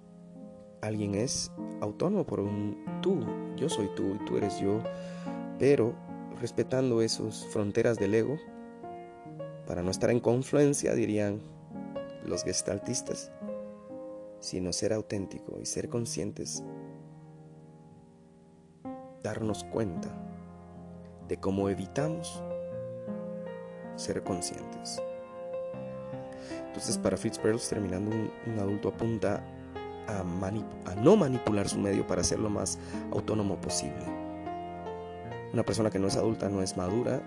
alguien 0.80 1.14
es 1.14 1.52
autónomo 1.80 2.26
por 2.26 2.40
un 2.40 3.00
tú, 3.02 3.24
yo 3.56 3.68
soy 3.68 3.88
tú 3.94 4.14
y 4.14 4.24
tú 4.24 4.36
eres 4.36 4.58
yo, 4.60 4.80
pero 5.58 5.94
respetando 6.40 7.00
esas 7.02 7.46
fronteras 7.46 7.98
del 7.98 8.14
ego, 8.14 8.38
para 9.66 9.82
no 9.82 9.90
estar 9.90 10.10
en 10.10 10.20
confluencia, 10.20 10.94
dirían 10.94 11.40
los 12.24 12.44
gestaltistas, 12.44 13.30
sino 14.40 14.72
ser 14.72 14.92
auténtico 14.92 15.58
y 15.60 15.66
ser 15.66 15.88
conscientes, 15.88 16.62
darnos 19.22 19.64
cuenta 19.64 20.08
de 21.28 21.38
cómo 21.38 21.68
evitamos 21.68 22.42
ser 23.96 24.22
conscientes. 24.22 25.02
Entonces 26.66 26.98
para 26.98 27.16
Fritz 27.16 27.38
Perls, 27.38 27.68
terminando, 27.68 28.10
un, 28.10 28.58
adulto 28.58 28.88
apunta 28.88 29.42
a, 30.06 30.20
a 30.20 30.94
no 30.96 31.16
manipular 31.16 31.68
su 31.68 31.78
medio 31.78 32.06
para 32.06 32.24
ser 32.24 32.38
lo 32.38 32.50
más 32.50 32.78
autónomo 33.12 33.60
posible. 33.60 34.04
Una 35.52 35.62
persona 35.62 35.88
que 35.88 36.00
no 36.00 36.08
es 36.08 36.16
adulta 36.16 36.48
no 36.48 36.62
es 36.62 36.76
madura, 36.76 37.22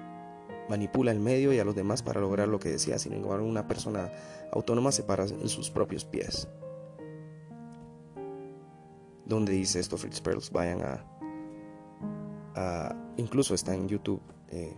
manipula 0.70 1.12
el 1.12 1.20
medio 1.20 1.54
y 1.54 1.60
a 1.60 1.64
los 1.64 1.76
demás 1.76 2.02
para 2.02 2.20
lograr 2.20 2.48
lo 2.48 2.60
que 2.60 2.70
desea. 2.70 3.00
Sin 3.00 3.14
embargo, 3.14 3.46
una 3.46 3.68
persona 3.68 4.12
autónoma 4.52 4.92
se 4.92 5.04
para 5.04 5.26
en 5.26 5.50
sus 5.50 5.70
propios 5.70 6.06
pies. 6.06 6.48
Donde 9.26 9.52
dice 9.54 9.80
esto 9.80 9.98
Fritz 9.98 10.22
Perls? 10.22 10.52
Vayan 10.52 10.82
a, 12.56 12.96
incluso 13.18 13.54
está 13.54 13.74
en 13.76 13.88
YouTube 13.88 14.22
eh, 14.50 14.74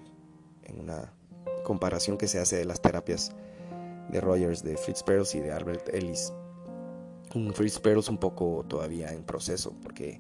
en 0.64 0.80
una 0.80 1.14
comparación 1.64 2.18
que 2.18 2.28
se 2.28 2.40
hace 2.40 2.58
de 2.58 2.66
las 2.66 2.82
terapias 2.82 3.32
de 4.10 4.20
Rogers, 4.20 4.64
de 4.64 4.76
Fritz 4.76 5.04
Perls 5.04 5.36
y 5.36 5.40
de 5.40 5.52
Albert 5.52 5.90
Ellis. 5.94 6.34
Un 7.36 7.54
Fritz 7.54 7.80
Perls 7.80 8.10
un 8.10 8.18
poco 8.18 8.66
todavía 8.68 9.14
en 9.14 9.24
proceso, 9.24 9.74
porque 9.84 10.20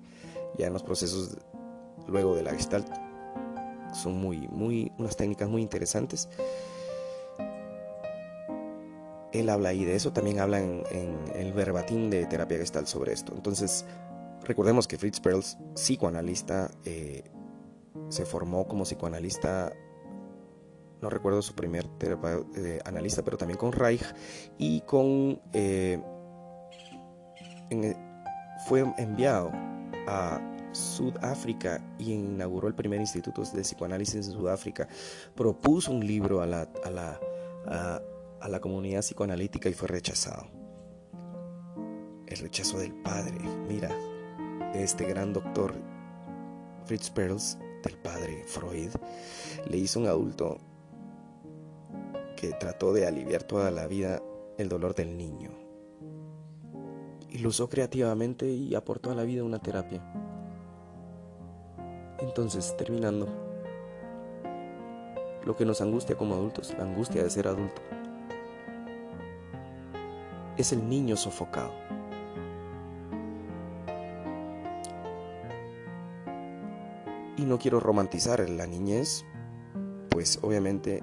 ya 0.57 0.67
en 0.67 0.73
los 0.73 0.83
procesos 0.83 1.37
luego 2.07 2.35
de 2.35 2.43
la 2.43 2.51
Gestalt 2.51 3.08
son 3.93 4.17
muy, 4.17 4.47
muy, 4.47 4.91
unas 4.97 5.15
técnicas 5.15 5.49
muy 5.49 5.61
interesantes. 5.61 6.29
Él 9.31 9.49
habla 9.49 9.69
ahí 9.69 9.85
de 9.85 9.95
eso, 9.95 10.11
también 10.11 10.39
habla 10.39 10.59
en, 10.59 10.83
el 11.35 11.53
verbatim 11.53 12.09
de 12.09 12.25
terapia 12.25 12.57
gestal 12.57 12.87
sobre 12.87 13.13
esto. 13.13 13.33
Entonces, 13.35 13.85
recordemos 14.43 14.87
que 14.87 14.97
Fritz 14.97 15.19
Perls, 15.19 15.57
psicoanalista, 15.75 16.71
eh, 16.85 17.23
se 18.09 18.25
formó 18.25 18.67
como 18.67 18.83
psicoanalista, 18.83 19.71
no 21.01 21.09
recuerdo 21.09 21.41
su 21.41 21.53
primer 21.53 21.87
eh, 22.55 22.79
analista, 22.85 23.23
pero 23.23 23.37
también 23.37 23.57
con 23.57 23.71
Reich 23.71 24.03
y 24.57 24.81
con... 24.81 25.39
Eh, 25.53 26.01
fue 28.65 28.83
enviado 28.97 29.51
a 30.07 30.41
Sudáfrica 30.79 31.95
y 31.97 32.13
inauguró 32.13 32.67
el 32.67 32.75
primer 32.75 32.99
instituto 32.99 33.43
de 33.43 33.61
psicoanálisis 33.61 34.15
en 34.15 34.23
Sudáfrica. 34.23 34.87
Propuso 35.35 35.91
un 35.91 36.05
libro 36.05 36.41
a 36.41 36.45
la, 36.45 36.67
a 36.83 36.89
la, 36.89 37.19
a, 37.67 38.47
la 38.47 38.59
comunidad 38.59 39.01
psicoanalítica 39.01 39.69
y 39.69 39.73
fue 39.73 39.87
rechazado. 39.87 40.47
El 42.27 42.37
rechazo 42.37 42.79
del 42.79 42.93
padre, 42.93 43.37
mira, 43.67 43.89
de 44.73 44.83
este 44.83 45.05
gran 45.05 45.33
doctor 45.33 45.73
Fritz 46.85 47.09
Perls, 47.09 47.57
del 47.83 47.97
padre 47.97 48.43
Freud, 48.45 48.91
le 49.69 49.77
hizo 49.77 49.99
un 49.99 50.07
adulto 50.07 50.59
que 52.35 52.53
trató 52.53 52.93
de 52.93 53.05
aliviar 53.05 53.43
toda 53.43 53.71
la 53.71 53.87
vida 53.87 54.21
el 54.57 54.69
dolor 54.69 54.95
del 54.95 55.17
niño. 55.17 55.51
Y 57.29 57.39
lo 57.39 57.49
usó 57.49 57.69
creativamente 57.69 58.47
y 58.47 58.75
aportó 58.75 59.11
a 59.11 59.15
la 59.15 59.23
vida 59.23 59.43
una 59.43 59.59
terapia. 59.59 60.01
Entonces, 62.21 62.75
terminando, 62.77 63.27
lo 65.45 65.55
que 65.55 65.65
nos 65.65 65.81
angustia 65.81 66.17
como 66.17 66.35
adultos, 66.35 66.75
la 66.77 66.83
angustia 66.83 67.23
de 67.23 67.29
ser 67.29 67.47
adulto, 67.47 67.81
es 70.57 70.73
el 70.73 70.87
niño 70.87 71.15
sofocado. 71.15 71.71
Y 77.37 77.45
no 77.45 77.57
quiero 77.57 77.79
romantizar 77.79 78.47
la 78.49 78.67
niñez, 78.67 79.25
pues 80.09 80.39
obviamente 80.41 81.01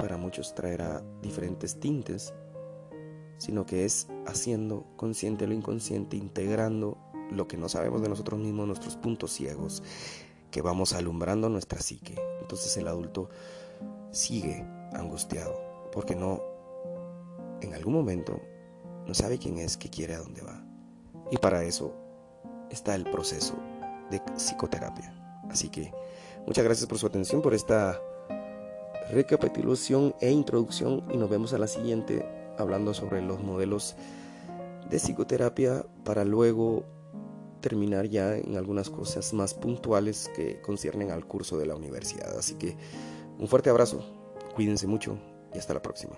para 0.00 0.16
muchos 0.16 0.54
traerá 0.54 1.02
diferentes 1.22 1.78
tintes, 1.78 2.34
sino 3.38 3.66
que 3.66 3.84
es 3.84 4.08
haciendo 4.26 4.84
consciente 4.96 5.46
lo 5.46 5.54
inconsciente, 5.54 6.16
integrando 6.16 6.98
lo 7.30 7.46
que 7.46 7.56
no 7.56 7.68
sabemos 7.68 8.02
de 8.02 8.08
nosotros 8.08 8.40
mismos, 8.40 8.66
nuestros 8.66 8.96
puntos 8.96 9.32
ciegos, 9.32 9.82
que 10.56 10.62
vamos 10.62 10.94
alumbrando 10.94 11.50
nuestra 11.50 11.82
psique. 11.82 12.14
Entonces 12.40 12.74
el 12.78 12.88
adulto 12.88 13.28
sigue 14.10 14.64
angustiado 14.94 15.54
porque 15.92 16.16
no, 16.16 16.42
en 17.60 17.74
algún 17.74 17.92
momento, 17.92 18.40
no 19.06 19.12
sabe 19.12 19.36
quién 19.36 19.58
es, 19.58 19.76
qué 19.76 19.90
quiere, 19.90 20.14
a 20.14 20.20
dónde 20.20 20.40
va. 20.40 20.64
Y 21.30 21.36
para 21.36 21.62
eso 21.62 21.92
está 22.70 22.94
el 22.94 23.04
proceso 23.04 23.54
de 24.10 24.22
psicoterapia. 24.34 25.44
Así 25.50 25.68
que 25.68 25.92
muchas 26.46 26.64
gracias 26.64 26.88
por 26.88 26.96
su 26.96 27.06
atención, 27.06 27.42
por 27.42 27.52
esta 27.52 28.00
recapitulación 29.12 30.14
e 30.22 30.30
introducción 30.30 31.04
y 31.12 31.18
nos 31.18 31.28
vemos 31.28 31.52
a 31.52 31.58
la 31.58 31.66
siguiente 31.66 32.26
hablando 32.56 32.94
sobre 32.94 33.20
los 33.20 33.42
modelos 33.42 33.94
de 34.88 34.96
psicoterapia 34.96 35.84
para 36.02 36.24
luego 36.24 36.82
terminar 37.68 38.06
ya 38.08 38.36
en 38.36 38.56
algunas 38.56 38.90
cosas 38.90 39.32
más 39.32 39.52
puntuales 39.52 40.30
que 40.36 40.60
conciernen 40.60 41.10
al 41.10 41.26
curso 41.26 41.58
de 41.58 41.66
la 41.66 41.74
universidad. 41.74 42.38
Así 42.38 42.54
que 42.54 42.76
un 43.40 43.48
fuerte 43.48 43.70
abrazo, 43.70 44.06
cuídense 44.54 44.86
mucho 44.86 45.18
y 45.52 45.58
hasta 45.58 45.74
la 45.74 45.82
próxima. 45.82 46.16